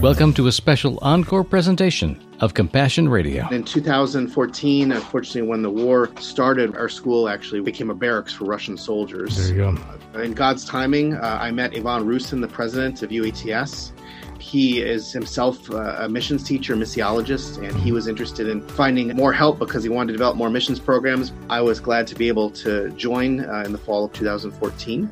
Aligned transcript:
Welcome 0.00 0.34
to 0.34 0.46
a 0.46 0.52
special 0.52 0.98
encore 1.00 1.42
presentation 1.42 2.20
of 2.40 2.52
Compassion 2.52 3.08
Radio. 3.08 3.48
In 3.48 3.64
2014, 3.64 4.92
unfortunately, 4.92 5.48
when 5.48 5.62
the 5.62 5.70
war 5.70 6.10
started, 6.20 6.76
our 6.76 6.88
school 6.90 7.30
actually 7.30 7.60
became 7.60 7.88
a 7.88 7.94
barracks 7.94 8.34
for 8.34 8.44
Russian 8.44 8.76
soldiers. 8.76 9.36
There 9.36 9.56
you 9.56 9.78
go. 10.12 10.20
In 10.20 10.34
God's 10.34 10.66
timing, 10.66 11.14
uh, 11.14 11.38
I 11.40 11.50
met 11.50 11.74
Ivan 11.74 12.04
Rusin, 12.04 12.42
the 12.42 12.48
president 12.48 13.02
of 13.02 13.08
UATS. 13.08 13.92
He 14.38 14.82
is 14.82 15.12
himself 15.12 15.70
uh, 15.70 15.96
a 15.98 16.08
missions 16.10 16.44
teacher, 16.44 16.76
missiologist, 16.76 17.66
and 17.66 17.74
he 17.80 17.90
was 17.90 18.06
interested 18.06 18.48
in 18.48 18.60
finding 18.68 19.16
more 19.16 19.32
help 19.32 19.58
because 19.58 19.82
he 19.82 19.88
wanted 19.88 20.08
to 20.08 20.12
develop 20.12 20.36
more 20.36 20.50
missions 20.50 20.78
programs. 20.78 21.32
I 21.48 21.62
was 21.62 21.80
glad 21.80 22.06
to 22.08 22.14
be 22.14 22.28
able 22.28 22.50
to 22.50 22.90
join 22.90 23.40
uh, 23.40 23.62
in 23.64 23.72
the 23.72 23.78
fall 23.78 24.04
of 24.04 24.12
2014. 24.12 25.10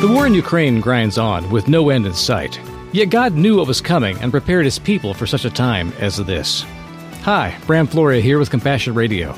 The 0.00 0.06
war 0.06 0.28
in 0.28 0.34
Ukraine 0.34 0.80
grinds 0.80 1.18
on 1.18 1.50
with 1.50 1.66
no 1.66 1.90
end 1.90 2.06
in 2.06 2.14
sight. 2.14 2.60
Yet 2.92 3.10
God 3.10 3.34
knew 3.34 3.56
what 3.56 3.66
was 3.66 3.80
coming 3.80 4.16
and 4.18 4.30
prepared 4.30 4.64
his 4.64 4.78
people 4.78 5.12
for 5.12 5.26
such 5.26 5.44
a 5.44 5.50
time 5.50 5.92
as 5.98 6.18
this. 6.18 6.64
Hi, 7.22 7.58
Bram 7.66 7.88
Floria 7.88 8.20
here 8.20 8.38
with 8.38 8.48
Compassion 8.48 8.94
Radio. 8.94 9.32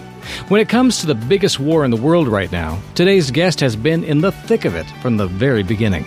When 0.48 0.60
it 0.60 0.68
comes 0.68 0.98
to 0.98 1.06
the 1.06 1.14
biggest 1.14 1.60
war 1.60 1.82
in 1.86 1.90
the 1.90 1.96
world 1.96 2.28
right 2.28 2.52
now, 2.52 2.78
today's 2.94 3.30
guest 3.30 3.58
has 3.60 3.74
been 3.74 4.04
in 4.04 4.20
the 4.20 4.32
thick 4.32 4.66
of 4.66 4.74
it 4.74 4.84
from 5.00 5.16
the 5.16 5.28
very 5.28 5.62
beginning. 5.62 6.04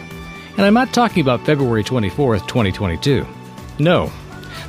And 0.56 0.68
I'm 0.68 0.76
not 0.76 0.94
talking 0.94 1.22
about 1.22 1.48
February 1.48 1.84
24th, 1.84 2.48
2022. 2.48 3.26
No. 3.80 4.12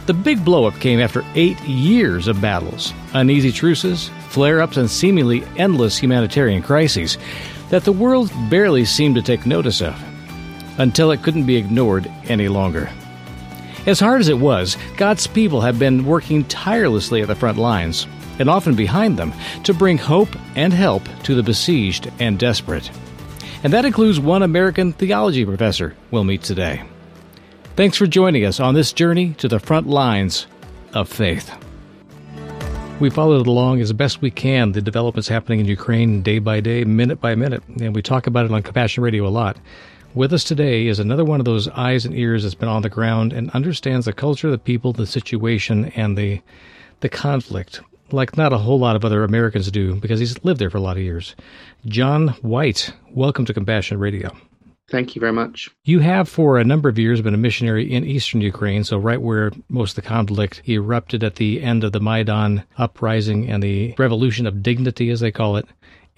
The 0.07 0.15
big 0.15 0.39
blowup 0.39 0.81
came 0.81 0.99
after 0.99 1.23
eight 1.35 1.61
years 1.61 2.27
of 2.27 2.41
battles, 2.41 2.95
uneasy 3.13 3.53
truces, 3.53 4.11
flare 4.31 4.63
ups, 4.63 4.79
and 4.79 4.91
seemingly 4.91 5.45
endless 5.59 5.99
humanitarian 5.99 6.63
crises 6.63 7.19
that 7.75 7.83
the 7.83 7.91
world 7.91 8.31
barely 8.49 8.85
seemed 8.85 9.17
to 9.17 9.21
take 9.21 9.47
notice 9.47 9.83
of, 9.83 10.01
until 10.79 11.11
it 11.11 11.25
couldn't 11.25 11.45
be 11.45 11.57
ignored 11.57 12.09
any 12.27 12.47
longer. 12.47 12.89
As 13.85 13.99
hard 13.99 14.21
as 14.21 14.29
it 14.29 14.39
was, 14.39 14.77
God's 14.97 15.27
people 15.27 15.61
have 15.61 15.77
been 15.77 16.07
working 16.07 16.45
tirelessly 16.45 17.21
at 17.21 17.27
the 17.27 17.35
front 17.35 17.59
lines, 17.59 18.07
and 18.39 18.49
often 18.49 18.77
behind 18.77 19.17
them, 19.17 19.33
to 19.65 19.75
bring 19.75 19.99
hope 19.99 20.29
and 20.55 20.73
help 20.73 21.03
to 21.25 21.35
the 21.35 21.43
besieged 21.43 22.13
and 22.21 22.39
desperate. 22.39 22.89
And 23.65 23.73
that 23.73 23.85
includes 23.85 24.21
one 24.21 24.45
American 24.45 24.93
theology 24.93 25.45
professor 25.45 25.97
we'll 26.13 26.23
meet 26.23 26.45
today. 26.45 26.85
Thanks 27.75 27.97
for 27.97 28.07
joining 28.07 28.45
us 28.45 28.61
on 28.61 28.75
this 28.75 28.93
journey 28.93 29.35
to 29.39 29.49
the 29.49 29.59
front 29.59 29.89
lines 29.89 30.47
of 30.93 31.09
faith. 31.09 31.53
We 33.01 33.11
followed 33.11 33.49
along 33.49 33.81
as 33.81 33.93
best 33.93 34.23
we 34.23 34.31
can 34.31 34.73
the 34.73 34.81
developments 34.81 35.29
happening 35.29 35.59
in 35.59 35.67
Ukraine 35.67 36.23
day 36.23 36.39
by 36.39 36.61
day, 36.61 36.85
minute 36.85 37.21
by 37.21 37.35
minute, 37.35 37.63
and 37.81 37.95
we 37.95 38.03
talk 38.03 38.27
about 38.29 38.45
it 38.45 38.53
on 38.53 38.63
Compassion 38.63 39.03
Radio 39.03 39.27
a 39.27 39.29
lot. 39.29 39.57
With 40.15 40.33
us 40.33 40.45
today 40.45 40.87
is 40.87 41.01
another 41.01 41.25
one 41.25 41.41
of 41.41 41.45
those 41.45 41.69
eyes 41.69 42.05
and 42.05 42.15
ears 42.15 42.45
that's 42.45 42.55
been 42.55 42.69
on 42.69 42.83
the 42.83 42.89
ground 42.89 43.33
and 43.33 43.51
understands 43.51 44.07
the 44.07 44.13
culture, 44.13 44.49
the 44.49 44.59
people, 44.59 44.93
the 44.93 45.09
situation, 45.09 45.87
and 45.97 46.17
the 46.17 46.41
the 47.01 47.09
conflict 47.09 47.81
like 48.13 48.37
not 48.37 48.53
a 48.53 48.59
whole 48.59 48.79
lot 48.79 48.95
of 48.95 49.05
other 49.05 49.25
Americans 49.25 49.71
do 49.73 49.97
because 49.97 50.21
he's 50.21 50.43
lived 50.45 50.61
there 50.61 50.71
for 50.71 50.79
a 50.79 50.83
lot 50.83 50.97
of 50.97 51.03
years. 51.03 51.35
John 51.87 52.29
White, 52.43 52.93
welcome 53.11 53.45
to 53.47 53.53
Compassion 53.55 53.99
Radio. 53.99 54.35
Thank 54.91 55.15
you 55.17 55.21
very 55.21 55.33
much. 55.33 55.71
You 55.85 56.01
have, 56.01 56.29
for 56.29 56.59
a 56.59 56.65
number 56.65 56.91
of 56.91 56.99
years, 56.99 57.23
been 57.23 57.33
a 57.33 57.39
missionary 57.39 57.91
in 57.91 58.05
eastern 58.05 58.43
Ukraine, 58.43 58.85
so 58.85 58.99
right 58.99 59.21
where 59.21 59.51
most 59.71 59.97
of 59.97 60.05
the 60.05 60.09
conflict 60.09 60.63
erupted 60.69 61.25
at 61.25 61.37
the 61.37 61.63
end 61.63 61.85
of 61.85 61.93
the 61.93 62.01
Maidan 62.01 62.65
uprising 62.77 63.49
and 63.49 63.63
the 63.63 63.95
revolution 63.97 64.47
of 64.47 64.63
dignity, 64.63 65.09
as 65.09 65.21
they 65.21 65.33
call 65.33 65.57
it. 65.57 65.67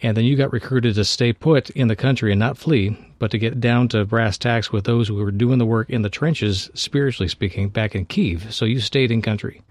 And 0.02 0.16
then 0.16 0.24
you 0.24 0.36
got 0.36 0.52
recruited 0.52 0.96
to 0.96 1.04
stay 1.04 1.32
put 1.32 1.70
in 1.70 1.88
the 1.88 1.96
country 1.96 2.32
and 2.32 2.40
not 2.40 2.58
flee, 2.58 2.98
but 3.18 3.30
to 3.30 3.38
get 3.38 3.60
down 3.60 3.88
to 3.88 4.04
brass 4.04 4.36
tacks 4.36 4.72
with 4.72 4.84
those 4.84 5.08
who 5.08 5.14
were 5.14 5.30
doing 5.30 5.58
the 5.58 5.64
work 5.64 5.88
in 5.88 6.02
the 6.02 6.10
trenches, 6.10 6.68
spiritually 6.74 7.28
speaking, 7.28 7.68
back 7.68 7.94
in 7.94 8.04
Kiev. 8.04 8.52
So 8.52 8.64
you 8.64 8.80
stayed 8.80 9.12
in 9.12 9.22
country. 9.22 9.62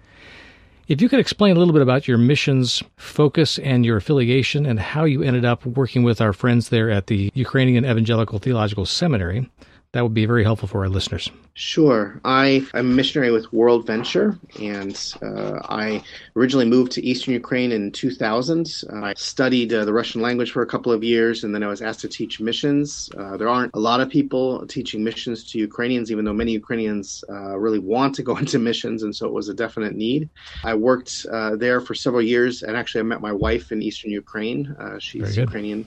If 0.88 1.02
you 1.02 1.08
could 1.08 1.18
explain 1.18 1.56
a 1.56 1.58
little 1.58 1.72
bit 1.72 1.82
about 1.82 2.06
your 2.06 2.16
mission's 2.16 2.80
focus 2.96 3.58
and 3.58 3.84
your 3.84 3.96
affiliation 3.96 4.64
and 4.64 4.78
how 4.78 5.02
you 5.02 5.20
ended 5.20 5.44
up 5.44 5.66
working 5.66 6.04
with 6.04 6.20
our 6.20 6.32
friends 6.32 6.68
there 6.68 6.90
at 6.90 7.08
the 7.08 7.32
Ukrainian 7.34 7.84
Evangelical 7.84 8.38
Theological 8.38 8.86
Seminary, 8.86 9.50
that 9.96 10.02
would 10.02 10.14
be 10.14 10.26
very 10.26 10.44
helpful 10.44 10.68
for 10.68 10.80
our 10.82 10.90
listeners. 10.90 11.30
Sure. 11.54 12.20
I 12.22 12.66
am 12.74 12.90
a 12.90 12.94
missionary 12.94 13.30
with 13.30 13.50
World 13.50 13.86
Venture, 13.86 14.38
and 14.60 14.94
uh, 15.22 15.58
I 15.70 16.04
originally 16.36 16.66
moved 16.66 16.92
to 16.92 17.02
Eastern 17.02 17.32
Ukraine 17.32 17.72
in 17.72 17.90
2000. 17.92 18.84
Uh, 18.92 18.96
I 18.96 19.14
studied 19.14 19.72
uh, 19.72 19.86
the 19.86 19.92
Russian 19.94 20.20
language 20.20 20.52
for 20.52 20.60
a 20.60 20.66
couple 20.66 20.92
of 20.92 21.02
years, 21.02 21.44
and 21.44 21.54
then 21.54 21.62
I 21.62 21.68
was 21.68 21.80
asked 21.80 22.00
to 22.00 22.08
teach 22.08 22.40
missions. 22.40 23.08
Uh, 23.16 23.38
there 23.38 23.48
aren't 23.48 23.74
a 23.74 23.78
lot 23.78 24.02
of 24.02 24.10
people 24.10 24.66
teaching 24.66 25.02
missions 25.02 25.50
to 25.52 25.58
Ukrainians, 25.58 26.12
even 26.12 26.26
though 26.26 26.34
many 26.34 26.52
Ukrainians 26.52 27.24
uh, 27.30 27.56
really 27.56 27.78
want 27.78 28.14
to 28.16 28.22
go 28.22 28.36
into 28.42 28.58
missions, 28.58 29.02
and 29.02 29.16
so 29.16 29.26
it 29.26 29.32
was 29.32 29.48
a 29.48 29.54
definite 29.54 29.94
need. 29.94 30.28
I 30.62 30.74
worked 30.74 31.24
uh, 31.32 31.56
there 31.56 31.80
for 31.80 31.94
several 31.94 32.20
years, 32.20 32.62
and 32.62 32.76
actually, 32.76 33.00
I 33.00 33.04
met 33.04 33.22
my 33.22 33.32
wife 33.32 33.72
in 33.72 33.80
Eastern 33.80 34.10
Ukraine. 34.10 34.76
she's 34.98 35.38
Ukrainian 35.38 35.86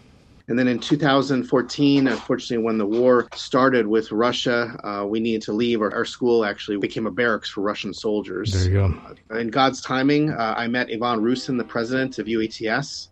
and 0.49 0.57
then 0.57 0.67
in 0.67 0.79
2014, 0.79 2.07
unfortunately, 2.07 2.63
when 2.65 2.79
the 2.79 2.85
war 2.85 3.27
started 3.35 3.85
with 3.85 4.11
Russia, 4.11 4.75
uh, 4.83 5.05
we 5.05 5.19
needed 5.19 5.43
to 5.43 5.53
leave. 5.53 5.79
Our, 5.79 5.93
our, 5.93 6.05
school 6.05 6.43
actually 6.43 6.77
became 6.77 7.05
a 7.05 7.11
barracks 7.11 7.51
for 7.51 7.61
Russian 7.61 7.93
soldiers. 7.93 8.51
There 8.51 8.63
you 8.63 8.71
go. 8.71 9.01
Uh, 9.31 9.38
in 9.38 9.49
God's 9.49 9.79
timing, 9.79 10.31
uh, 10.31 10.55
I 10.57 10.67
met 10.67 10.89
Ivan 10.91 11.21
Rusin, 11.21 11.55
the 11.55 11.63
president 11.63 12.17
of 12.17 12.25
UATS. 12.25 13.09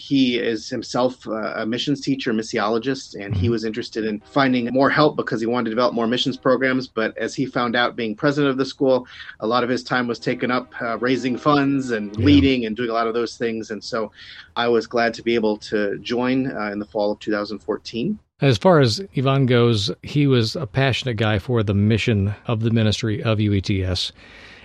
He 0.00 0.38
is 0.38 0.68
himself 0.68 1.26
a 1.26 1.66
missions 1.66 2.00
teacher, 2.00 2.32
missiologist, 2.32 3.14
and 3.14 3.34
he 3.34 3.42
mm-hmm. 3.42 3.52
was 3.52 3.64
interested 3.64 4.04
in 4.04 4.20
finding 4.20 4.72
more 4.72 4.88
help 4.88 5.16
because 5.16 5.40
he 5.40 5.46
wanted 5.46 5.64
to 5.64 5.70
develop 5.70 5.94
more 5.94 6.06
missions 6.06 6.36
programs. 6.36 6.88
But 6.88 7.16
as 7.18 7.34
he 7.34 7.44
found 7.44 7.76
out, 7.76 7.96
being 7.96 8.16
president 8.16 8.50
of 8.50 8.56
the 8.56 8.64
school, 8.64 9.06
a 9.40 9.46
lot 9.46 9.62
of 9.62 9.68
his 9.68 9.84
time 9.84 10.08
was 10.08 10.18
taken 10.18 10.50
up 10.50 10.72
uh, 10.80 10.96
raising 10.98 11.36
funds 11.36 11.90
and 11.90 12.16
yeah. 12.16 12.24
leading 12.24 12.64
and 12.64 12.74
doing 12.74 12.90
a 12.90 12.94
lot 12.94 13.06
of 13.06 13.14
those 13.14 13.36
things. 13.36 13.70
And 13.70 13.84
so 13.84 14.10
I 14.56 14.68
was 14.68 14.86
glad 14.86 15.12
to 15.14 15.22
be 15.22 15.34
able 15.34 15.58
to 15.58 15.98
join 15.98 16.50
uh, 16.50 16.70
in 16.72 16.78
the 16.78 16.86
fall 16.86 17.12
of 17.12 17.18
2014. 17.20 18.18
As 18.40 18.56
far 18.56 18.80
as 18.80 19.02
Ivan 19.14 19.44
goes, 19.44 19.90
he 20.02 20.26
was 20.26 20.56
a 20.56 20.66
passionate 20.66 21.18
guy 21.18 21.38
for 21.38 21.62
the 21.62 21.74
mission 21.74 22.34
of 22.46 22.60
the 22.60 22.70
ministry 22.70 23.22
of 23.22 23.38
UATS. 23.38 24.12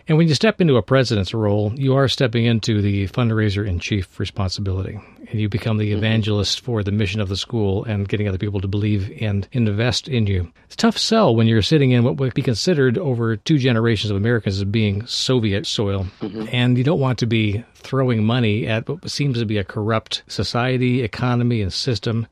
And 0.07 0.19
when 0.19 0.27
you 0.27 0.35
step 0.35 0.61
into 0.61 0.77
a 0.77 0.83
president's 0.83 1.33
role, 1.33 1.73
you 1.75 1.95
are 1.95 2.07
stepping 2.07 2.45
into 2.45 2.79
the 2.79 3.07
fundraiser 3.07 3.67
in 3.67 3.79
chief 3.79 4.19
responsibility. 4.19 4.99
And 5.31 5.41
you 5.41 5.49
become 5.49 5.77
the 5.77 5.89
mm-hmm. 5.89 5.97
evangelist 5.97 6.61
for 6.61 6.83
the 6.83 6.91
mission 6.91 7.21
of 7.21 7.29
the 7.29 7.35
school 7.35 7.83
and 7.85 8.07
getting 8.07 8.27
other 8.27 8.37
people 8.37 8.61
to 8.61 8.67
believe 8.67 9.11
and 9.19 9.47
invest 9.51 10.07
in 10.07 10.27
you. 10.27 10.51
It's 10.65 10.75
a 10.75 10.77
tough 10.77 10.97
sell 10.99 11.35
when 11.35 11.47
you're 11.47 11.63
sitting 11.63 11.89
in 11.89 12.03
what 12.03 12.17
would 12.17 12.35
be 12.35 12.43
considered 12.43 12.99
over 12.99 13.35
two 13.35 13.57
generations 13.57 14.11
of 14.11 14.17
Americans 14.17 14.57
as 14.57 14.63
being 14.65 15.07
Soviet 15.07 15.65
soil. 15.65 16.05
Mm-hmm. 16.21 16.49
And 16.51 16.77
you 16.77 16.83
don't 16.83 16.99
want 16.99 17.17
to 17.19 17.25
be 17.25 17.63
throwing 17.73 18.23
money 18.23 18.67
at 18.67 18.87
what 18.87 19.09
seems 19.09 19.39
to 19.39 19.45
be 19.45 19.57
a 19.57 19.63
corrupt 19.63 20.21
society, 20.27 21.01
economy, 21.01 21.63
and 21.63 21.73
system. 21.73 22.27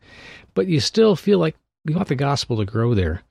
But 0.53 0.67
you 0.67 0.79
still 0.79 1.15
feel 1.15 1.39
like 1.39 1.55
you 1.85 1.95
want 1.95 2.07
the 2.07 2.15
gospel 2.15 2.57
to 2.57 2.65
grow 2.65 2.93
there. 2.93 3.23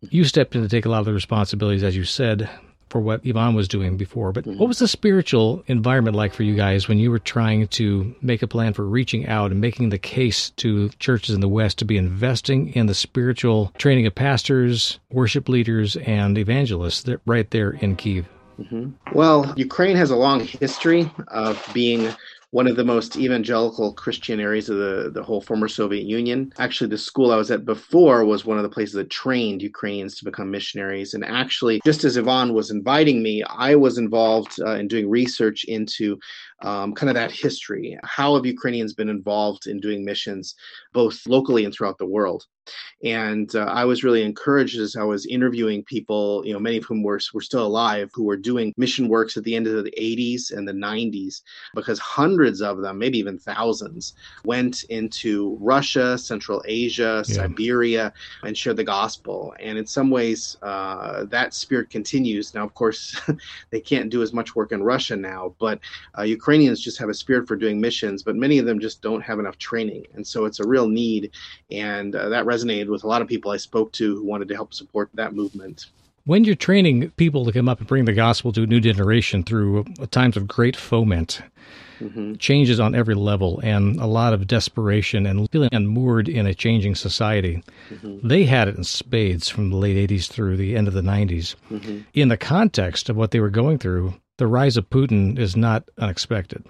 You 0.00 0.22
stepped 0.22 0.54
in 0.54 0.62
to 0.62 0.68
take 0.68 0.86
a 0.86 0.88
lot 0.88 1.00
of 1.00 1.06
the 1.06 1.12
responsibilities, 1.12 1.82
as 1.82 1.96
you 1.96 2.04
said, 2.04 2.48
for 2.90 3.00
what 3.00 3.20
Ivan 3.26 3.54
was 3.54 3.68
doing 3.68 3.96
before. 3.96 4.32
But 4.32 4.44
mm-hmm. 4.44 4.58
what 4.58 4.68
was 4.68 4.78
the 4.78 4.88
spiritual 4.88 5.62
environment 5.66 6.16
like 6.16 6.32
for 6.32 6.42
you 6.42 6.54
guys 6.54 6.88
when 6.88 6.98
you 6.98 7.10
were 7.10 7.18
trying 7.18 7.68
to 7.68 8.14
make 8.20 8.42
a 8.42 8.46
plan 8.46 8.72
for 8.72 8.84
reaching 8.84 9.26
out 9.26 9.50
and 9.50 9.60
making 9.60 9.90
the 9.90 9.98
case 9.98 10.50
to 10.50 10.88
churches 10.98 11.34
in 11.34 11.40
the 11.40 11.48
West 11.48 11.78
to 11.78 11.84
be 11.84 11.96
investing 11.96 12.72
in 12.74 12.86
the 12.86 12.94
spiritual 12.94 13.72
training 13.78 14.06
of 14.06 14.14
pastors, 14.14 14.98
worship 15.10 15.48
leaders, 15.48 15.96
and 15.96 16.38
evangelists 16.38 17.02
that 17.02 17.20
right 17.26 17.50
there 17.50 17.70
in 17.70 17.96
Kiev? 17.96 18.26
Mm-hmm. 18.60 18.90
Well, 19.16 19.52
Ukraine 19.56 19.96
has 19.96 20.10
a 20.10 20.16
long 20.16 20.40
history 20.40 21.10
of 21.28 21.64
being 21.72 22.12
one 22.50 22.66
of 22.66 22.76
the 22.76 22.84
most 22.84 23.16
evangelical 23.16 23.92
Christian 23.92 24.40
areas 24.40 24.70
of 24.70 24.78
the, 24.78 25.10
the 25.12 25.22
whole 25.22 25.40
former 25.42 25.68
Soviet 25.68 26.04
Union. 26.04 26.50
Actually, 26.58 26.88
the 26.88 26.96
school 26.96 27.30
I 27.30 27.36
was 27.36 27.50
at 27.50 27.66
before 27.66 28.24
was 28.24 28.46
one 28.46 28.56
of 28.56 28.62
the 28.62 28.70
places 28.70 28.94
that 28.94 29.10
trained 29.10 29.60
Ukrainians 29.60 30.16
to 30.16 30.24
become 30.24 30.50
missionaries. 30.50 31.12
And 31.12 31.24
actually, 31.24 31.80
just 31.84 32.04
as 32.04 32.16
Ivan 32.16 32.54
was 32.54 32.70
inviting 32.70 33.22
me, 33.22 33.42
I 33.42 33.74
was 33.74 33.98
involved 33.98 34.58
uh, 34.60 34.76
in 34.76 34.88
doing 34.88 35.10
research 35.10 35.64
into 35.64 36.18
um, 36.62 36.94
kind 36.94 37.10
of 37.10 37.14
that 37.14 37.32
history. 37.32 37.98
How 38.02 38.34
have 38.34 38.46
Ukrainians 38.46 38.94
been 38.94 39.10
involved 39.10 39.66
in 39.66 39.78
doing 39.78 40.02
missions, 40.04 40.54
both 40.94 41.26
locally 41.26 41.66
and 41.66 41.74
throughout 41.74 41.98
the 41.98 42.06
world? 42.06 42.46
And 43.04 43.54
uh, 43.54 43.60
I 43.64 43.84
was 43.84 44.02
really 44.02 44.22
encouraged 44.22 44.78
as 44.78 44.96
I 44.96 45.04
was 45.04 45.26
interviewing 45.26 45.84
people, 45.84 46.42
you 46.44 46.52
know, 46.52 46.58
many 46.58 46.78
of 46.78 46.84
whom 46.84 47.02
were, 47.02 47.20
were 47.32 47.40
still 47.40 47.64
alive, 47.64 48.10
who 48.12 48.24
were 48.24 48.36
doing 48.36 48.74
mission 48.76 49.08
works 49.08 49.36
at 49.36 49.44
the 49.44 49.54
end 49.54 49.66
of 49.66 49.84
the 49.84 49.94
80s 49.98 50.52
and 50.56 50.66
the 50.66 50.72
90s, 50.72 51.42
because 51.74 51.98
hundreds 51.98 52.60
of 52.60 52.80
them, 52.80 52.98
maybe 52.98 53.18
even 53.18 53.38
thousands, 53.38 54.14
went 54.44 54.84
into 54.84 55.56
Russia, 55.60 56.18
Central 56.18 56.62
Asia, 56.66 57.24
yeah. 57.26 57.34
Siberia, 57.34 58.12
and 58.42 58.56
shared 58.56 58.76
the 58.76 58.84
gospel. 58.84 59.54
And 59.60 59.78
in 59.78 59.86
some 59.86 60.10
ways, 60.10 60.56
uh, 60.62 61.24
that 61.26 61.54
spirit 61.54 61.90
continues. 61.90 62.54
Now, 62.54 62.64
of 62.64 62.74
course, 62.74 63.20
they 63.70 63.80
can't 63.80 64.10
do 64.10 64.22
as 64.22 64.32
much 64.32 64.56
work 64.56 64.72
in 64.72 64.82
Russia 64.82 65.16
now, 65.16 65.54
but 65.58 65.78
uh, 66.18 66.22
Ukrainians 66.22 66.80
just 66.80 66.98
have 66.98 67.08
a 67.08 67.14
spirit 67.14 67.46
for 67.46 67.56
doing 67.56 67.80
missions, 67.80 68.22
but 68.22 68.36
many 68.36 68.58
of 68.58 68.66
them 68.66 68.80
just 68.80 69.02
don't 69.02 69.20
have 69.20 69.38
enough 69.38 69.58
training. 69.58 70.06
And 70.14 70.26
so 70.26 70.44
it's 70.44 70.60
a 70.60 70.66
real 70.66 70.88
need. 70.88 71.30
And 71.70 72.14
uh, 72.14 72.28
that 72.28 72.46
resonated 72.58 72.88
with 72.88 73.04
a 73.04 73.06
lot 73.06 73.22
of 73.22 73.28
people 73.28 73.50
I 73.50 73.56
spoke 73.56 73.92
to 73.92 74.16
who 74.16 74.24
wanted 74.24 74.48
to 74.48 74.54
help 74.54 74.74
support 74.74 75.10
that 75.14 75.34
movement. 75.34 75.86
When 76.24 76.44
you're 76.44 76.56
training 76.56 77.10
people 77.12 77.46
to 77.46 77.52
come 77.52 77.68
up 77.68 77.78
and 77.78 77.88
bring 77.88 78.04
the 78.04 78.12
gospel 78.12 78.52
to 78.52 78.64
a 78.64 78.66
new 78.66 78.80
generation 78.80 79.42
through 79.42 79.84
times 80.10 80.36
of 80.36 80.46
great 80.46 80.76
foment, 80.76 81.40
mm-hmm. 82.00 82.34
changes 82.34 82.78
on 82.78 82.94
every 82.94 83.14
level, 83.14 83.60
and 83.62 83.98
a 83.98 84.06
lot 84.06 84.34
of 84.34 84.46
desperation 84.46 85.24
and 85.24 85.50
feeling 85.50 85.70
unmoored 85.72 86.28
in 86.28 86.46
a 86.46 86.54
changing 86.54 86.94
society, 86.94 87.62
mm-hmm. 87.88 88.26
they 88.26 88.44
had 88.44 88.68
it 88.68 88.76
in 88.76 88.84
spades 88.84 89.48
from 89.48 89.70
the 89.70 89.76
late 89.76 90.10
80s 90.10 90.28
through 90.28 90.58
the 90.58 90.76
end 90.76 90.86
of 90.86 90.94
the 90.94 91.00
90s. 91.00 91.54
Mm-hmm. 91.70 92.00
In 92.12 92.28
the 92.28 92.36
context 92.36 93.08
of 93.08 93.16
what 93.16 93.30
they 93.30 93.40
were 93.40 93.50
going 93.50 93.78
through, 93.78 94.14
the 94.36 94.46
rise 94.46 94.76
of 94.76 94.90
Putin 94.90 95.38
is 95.38 95.56
not 95.56 95.88
unexpected. 95.98 96.62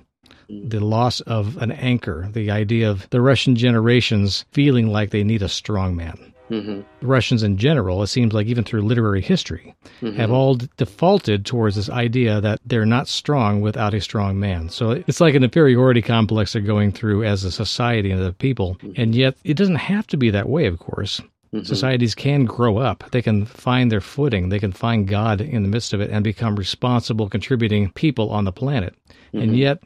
The 0.48 0.80
loss 0.80 1.20
of 1.22 1.56
an 1.58 1.72
anchor, 1.72 2.28
the 2.32 2.50
idea 2.50 2.90
of 2.90 3.08
the 3.10 3.20
Russian 3.20 3.56
generations 3.56 4.44
feeling 4.52 4.88
like 4.88 5.10
they 5.10 5.24
need 5.24 5.42
a 5.42 5.48
strong 5.48 5.96
man. 5.96 6.32
Mm-hmm. 6.50 7.06
Russians 7.06 7.42
in 7.42 7.58
general, 7.58 8.02
it 8.02 8.06
seems 8.06 8.32
like 8.32 8.46
even 8.46 8.64
through 8.64 8.82
literary 8.82 9.20
history, 9.20 9.74
mm-hmm. 10.00 10.16
have 10.16 10.30
all 10.30 10.56
defaulted 10.78 11.44
towards 11.44 11.76
this 11.76 11.90
idea 11.90 12.40
that 12.40 12.60
they're 12.64 12.86
not 12.86 13.06
strong 13.06 13.60
without 13.60 13.92
a 13.92 14.00
strong 14.00 14.40
man. 14.40 14.70
So 14.70 14.92
it's 14.92 15.20
like 15.20 15.34
an 15.34 15.44
inferiority 15.44 16.00
complex 16.00 16.52
they're 16.52 16.62
going 16.62 16.92
through 16.92 17.24
as 17.24 17.44
a 17.44 17.52
society 17.52 18.10
and 18.10 18.22
a 18.22 18.32
people. 18.32 18.76
Mm-hmm. 18.76 19.00
And 19.00 19.14
yet 19.14 19.36
it 19.44 19.58
doesn't 19.58 19.76
have 19.76 20.06
to 20.08 20.16
be 20.16 20.30
that 20.30 20.48
way, 20.48 20.66
of 20.66 20.78
course. 20.78 21.20
Mm-hmm. 21.52 21.64
Societies 21.64 22.14
can 22.14 22.44
grow 22.44 22.78
up. 22.78 23.04
They 23.10 23.22
can 23.22 23.44
find 23.44 23.92
their 23.92 24.00
footing. 24.00 24.48
They 24.48 24.58
can 24.58 24.72
find 24.72 25.08
God 25.08 25.40
in 25.40 25.62
the 25.62 25.68
midst 25.68 25.92
of 25.92 26.00
it 26.00 26.10
and 26.10 26.24
become 26.24 26.56
responsible, 26.56 27.28
contributing 27.28 27.90
people 27.92 28.30
on 28.30 28.44
the 28.44 28.52
planet. 28.52 28.94
And 29.32 29.42
mm-hmm. 29.42 29.54
yet, 29.54 29.82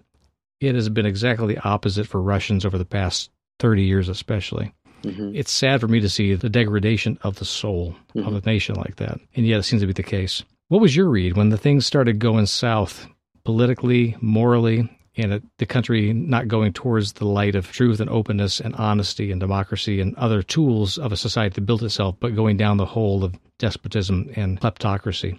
it 0.68 0.74
has 0.74 0.88
been 0.88 1.06
exactly 1.06 1.54
the 1.54 1.68
opposite 1.68 2.06
for 2.06 2.20
Russians 2.20 2.64
over 2.64 2.78
the 2.78 2.84
past 2.84 3.30
30 3.58 3.82
years, 3.82 4.08
especially. 4.08 4.72
Mm-hmm. 5.02 5.34
It's 5.34 5.50
sad 5.50 5.80
for 5.80 5.88
me 5.88 6.00
to 6.00 6.08
see 6.08 6.34
the 6.34 6.48
degradation 6.48 7.18
of 7.22 7.36
the 7.36 7.44
soul 7.44 7.96
mm-hmm. 8.14 8.26
of 8.26 8.34
a 8.34 8.46
nation 8.48 8.76
like 8.76 8.96
that. 8.96 9.18
And 9.34 9.46
yet 9.46 9.60
it 9.60 9.64
seems 9.64 9.82
to 9.82 9.86
be 9.86 9.92
the 9.92 10.02
case. 10.02 10.44
What 10.68 10.80
was 10.80 10.96
your 10.96 11.08
read 11.08 11.36
when 11.36 11.50
the 11.50 11.58
things 11.58 11.86
started 11.86 12.18
going 12.18 12.46
south 12.46 13.06
politically, 13.44 14.16
morally, 14.20 14.88
and 15.16 15.42
the 15.58 15.66
country 15.66 16.12
not 16.12 16.48
going 16.48 16.72
towards 16.72 17.14
the 17.14 17.26
light 17.26 17.54
of 17.54 17.70
truth 17.70 18.00
and 18.00 18.08
openness 18.08 18.60
and 18.60 18.74
honesty 18.76 19.30
and 19.30 19.40
democracy 19.40 20.00
and 20.00 20.14
other 20.16 20.42
tools 20.42 20.96
of 20.96 21.12
a 21.12 21.16
society 21.16 21.54
to 21.54 21.60
build 21.60 21.82
itself, 21.82 22.16
but 22.18 22.34
going 22.34 22.56
down 22.56 22.78
the 22.78 22.86
hole 22.86 23.24
of 23.24 23.34
despotism 23.62 24.28
and 24.34 24.60
kleptocracy. 24.60 25.38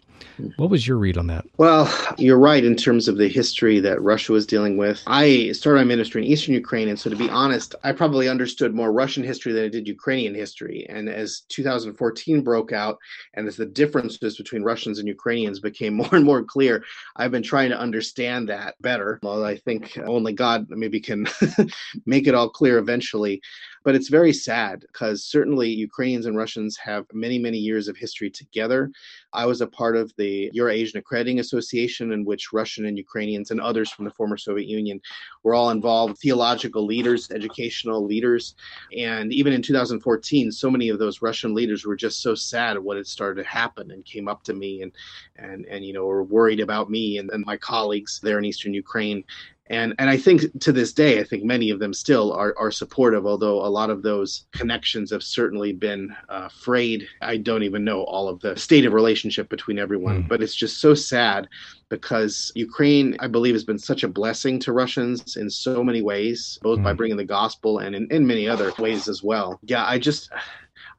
What 0.56 0.70
was 0.70 0.88
your 0.88 0.96
read 0.96 1.18
on 1.18 1.28
that? 1.28 1.46
Well, 1.58 1.94
you're 2.18 2.40
right 2.40 2.64
in 2.64 2.78
terms 2.78 3.10
of 3.10 3.18
the 3.18 3.28
history 3.28 3.81
that 3.81 4.02
Russia 4.02 4.31
was 4.31 4.46
dealing 4.46 4.78
with. 4.78 5.04
I 5.06 5.52
started 5.52 5.80
my 5.80 5.84
ministry 5.84 6.24
in 6.24 6.31
Eastern 6.31 6.54
Ukraine, 6.54 6.88
and 6.88 6.98
so 6.98 7.10
to 7.10 7.18
be 7.18 7.30
honest, 7.30 7.75
I 7.84 7.92
probably 7.92 8.30
understood 8.30 8.74
more 8.74 8.94
Russian 8.94 9.25
history 9.25 9.52
than 9.52 9.66
I 9.66 9.68
did 9.68 9.90
Ukrainian 9.90 10.34
history. 10.34 10.86
And 10.88 11.10
as 11.10 11.42
2014 11.50 12.42
broke 12.42 12.72
out, 12.72 12.98
and 13.34 13.46
as 13.46 13.58
the 13.58 13.66
differences 13.66 14.38
between 14.38 14.64
Russians 14.64 15.00
and 15.00 15.08
Ukrainians 15.08 15.60
became 15.60 15.94
more 16.02 16.16
and 16.16 16.24
more 16.24 16.46
clear, 16.46 16.86
I've 17.18 17.31
been 17.31 17.44
trying 17.44 17.72
to 17.72 17.80
understand 17.80 18.48
that 18.48 18.75
better. 18.80 19.20
Well, 19.22 19.44
I 19.44 19.58
think 19.58 19.98
only 19.98 20.31
God 20.31 20.68
maybe 20.70 21.02
can 21.02 21.28
make 22.06 22.28
it 22.28 22.36
all 22.36 22.50
clear 22.50 22.78
eventually. 22.78 23.42
But 23.84 23.96
it's 23.96 24.10
very 24.10 24.34
sad 24.34 24.82
because 24.82 25.26
certainly 25.26 25.70
Ukrainians 25.70 26.26
and 26.26 26.38
Russians 26.38 26.78
have 26.78 27.06
many, 27.14 27.38
many 27.38 27.58
years 27.58 27.88
of 27.88 27.98
history 27.98 28.30
together. 28.30 28.92
I 29.34 29.46
was 29.46 29.62
a 29.62 29.68
part 29.68 29.98
of 29.98 30.14
the 30.18 30.50
Eurasian 30.54 31.00
Accrediting 31.00 31.40
Association, 31.40 32.12
in 32.12 32.24
which 32.24 32.54
Russian 32.54 32.86
and 32.86 32.98
Ukrainians 32.98 33.52
and 33.52 33.60
others 33.60 33.90
from 33.90 34.06
the 34.06 34.12
former 34.12 34.38
Soviet 34.38 34.68
Union 34.68 35.02
were 35.44 35.54
all 35.54 35.72
involved, 35.72 36.18
theological 36.20 36.86
leaders, 36.86 37.30
educational 37.32 38.06
leaders. 38.06 38.56
And 38.96 39.34
even 39.34 39.54
in 39.54 39.62
2014, 39.62 40.52
so 40.52 40.72
many 40.72 40.90
of 40.90 41.00
those 41.00 41.22
Russian 41.22 41.54
leaders 41.54 41.86
were 41.86 41.96
just 41.96 42.22
so 42.22 42.36
sad 42.36 42.78
at 42.78 42.84
what 42.84 42.98
had 42.98 43.08
started 43.08 43.42
to 43.42 43.50
happen 43.50 43.92
and 43.92 44.06
came 44.06 44.28
up 44.28 44.44
to 44.44 44.54
me 44.54 44.82
and, 44.82 44.92
and, 45.36 45.66
and 45.66 45.84
you 45.84 45.94
know, 45.94 46.06
were 46.06 46.24
worried 46.24 46.60
about 46.60 46.90
me 46.90 47.18
and, 47.18 47.30
and 47.32 47.46
my 47.46 47.58
colleagues 47.58 48.20
there 48.24 48.38
in 48.38 48.46
Eastern 48.46 48.74
Ukraine 48.74 49.24
and 49.68 49.94
and 49.98 50.10
I 50.10 50.18
think 50.18 50.60
to 50.62 50.74
this 50.74 50.92
day, 50.92 51.19
I 51.19 51.24
think 51.24 51.44
many 51.44 51.69
of 51.69 51.80
them 51.80 51.94
still 51.94 52.33
are 52.33 52.54
are 52.57 52.71
supportive. 52.71 53.25
Although 53.25 53.65
a 53.65 53.68
lot 53.68 53.89
of 53.89 54.01
those 54.01 54.45
connections 54.51 55.10
have 55.12 55.24
certainly 55.24 55.71
been 55.71 56.13
uh, 56.27 56.50
frayed. 56.50 57.07
I 57.21 57.38
don't 57.38 57.63
even 57.63 57.86
know 57.86 58.04
all 58.04 58.27
of 58.27 58.42
the 58.42 58.57
state 58.57 58.86
of 58.86 58.92
relationship 58.92 59.48
between 59.48 59.80
everyone, 59.80 60.24
mm. 60.24 60.27
but 60.27 60.44
it's 60.44 60.56
just 60.56 60.81
so 60.81 60.94
sad 60.94 61.48
because 61.88 62.51
Ukraine, 62.56 63.15
I 63.21 63.27
believe, 63.27 63.56
has 63.56 63.63
been 63.63 63.80
such 63.80 64.04
a 64.04 64.10
blessing 64.10 64.60
to 64.60 64.74
Russians 64.74 65.38
in 65.38 65.50
so 65.50 65.81
many 65.81 66.01
ways, 66.01 66.60
both 66.62 66.80
mm. 66.80 66.83
by 66.83 66.92
hmm. 66.92 66.98
bringing 66.98 67.18
the 67.18 67.24
gospel 67.24 67.80
and 67.80 67.95
in, 67.95 68.12
in 68.12 68.27
many 68.27 68.50
other 68.50 68.74
ways 68.80 69.07
as 69.07 69.24
well. 69.24 69.60
Yeah, 69.63 69.86
I 69.86 69.98
just 69.98 70.30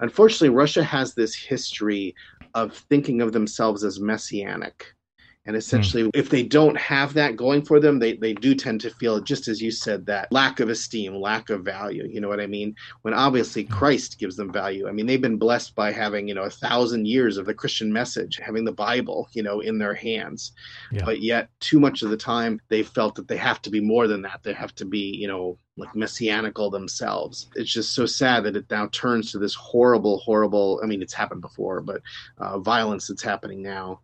unfortunately 0.01 0.51
Russia 0.51 0.83
has 0.83 1.15
this 1.15 1.35
history 1.35 2.15
of 2.55 2.75
thinking 2.89 3.21
of 3.21 3.33
themselves 3.33 3.85
as 3.85 4.01
messianic 4.01 4.95
and 5.47 5.57
essentially, 5.57 6.05
mm. 6.05 6.11
if 6.15 6.31
they 6.31 6.43
don't 6.43 6.77
have 6.79 7.13
that 7.15 7.37
going 7.37 7.63
for 7.63 7.79
them, 7.79 7.99
they, 7.99 8.17
they 8.17 8.33
do 8.33 8.55
tend 8.55 8.81
to 8.81 8.91
feel, 8.91 9.21
just 9.21 9.47
as 9.47 9.61
you 9.61 9.71
said, 9.71 10.07
that 10.07 10.33
lack 10.33 10.59
of 10.59 10.71
esteem, 10.71 11.15
lack 11.15 11.51
of 11.51 11.63
value. 11.63 12.09
You 12.09 12.21
know 12.21 12.29
what 12.29 12.41
I 12.41 12.47
mean? 12.47 12.75
When 13.03 13.13
obviously 13.13 13.65
hmm. 13.65 13.73
Christ 13.73 14.19
gives 14.19 14.37
them 14.37 14.51
value. 14.51 14.89
I 14.89 14.93
mean, 14.93 15.07
they've 15.07 15.21
been 15.21 15.37
blessed 15.37 15.75
by 15.75 15.93
having, 15.93 16.29
you 16.29 16.35
know, 16.35 16.45
a 16.45 16.51
thousand 16.51 17.07
years 17.07 17.37
of 17.37 17.45
the 17.45 17.55
Christian 17.55 17.93
message, 17.93 18.41
having 18.43 18.65
the 18.65 18.73
Bible, 18.73 19.29
you 19.33 19.43
know, 19.43 19.61
in 19.61 19.79
their 19.79 19.95
hands. 19.95 20.53
Yeah. 20.91 21.05
But 21.05 21.21
yet, 21.21 21.49
too 21.61 21.79
much 21.79 22.03
of 22.03 22.09
the 22.09 22.17
time, 22.17 22.59
they 22.69 22.83
felt 22.83 23.15
that 23.17 23.29
they 23.29 23.37
have 23.37 23.61
to 23.63 23.71
be 23.71 23.81
more 23.81 24.09
than 24.09 24.23
that. 24.23 24.41
They 24.43 24.55
have 24.55 24.75
to 24.77 24.87
be, 24.87 25.15
you 25.15 25.29
know, 25.29 25.59
like 25.77 25.95
messianical 25.95 26.71
themselves. 26.71 27.49
It's 27.57 27.73
just 27.73 27.95
so 27.95 28.07
sad 28.07 28.45
that 28.45 28.57
it 28.57 28.67
now 28.71 28.89
turns 28.93 29.33
to 29.33 29.39
this 29.39 29.55
horrible, 29.55 30.19
horrible. 30.19 30.81
I 30.83 30.87
mean, 30.87 31.03
it's 31.03 31.15
happened 31.15 31.41
before, 31.41 31.81
but 31.81 32.01
uh, 32.39 32.59
violence 32.61 33.09
that's 33.09 33.23
happening 33.23 33.63
now. 33.63 34.01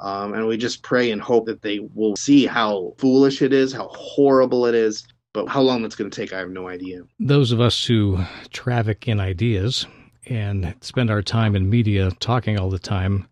Um, 0.00 0.32
and 0.32 0.46
we 0.46 0.56
just 0.56 0.82
pray 0.82 1.10
and 1.10 1.20
hope 1.20 1.46
that 1.46 1.62
they 1.62 1.80
will 1.94 2.16
see 2.16 2.46
how 2.46 2.94
foolish 2.98 3.42
it 3.42 3.52
is, 3.52 3.72
how 3.72 3.88
horrible 3.88 4.66
it 4.66 4.74
is. 4.74 5.06
But 5.32 5.46
how 5.46 5.60
long 5.60 5.82
that's 5.82 5.94
going 5.94 6.10
to 6.10 6.16
take, 6.20 6.32
I 6.32 6.38
have 6.38 6.50
no 6.50 6.66
idea. 6.66 7.02
Those 7.20 7.52
of 7.52 7.60
us 7.60 7.84
who 7.84 8.18
traffic 8.50 9.06
in 9.06 9.20
ideas 9.20 9.86
and 10.26 10.74
spend 10.80 11.08
our 11.08 11.22
time 11.22 11.54
in 11.54 11.70
media 11.70 12.10
talking 12.18 12.58
all 12.58 12.68
the 12.68 12.80
time 12.80 13.28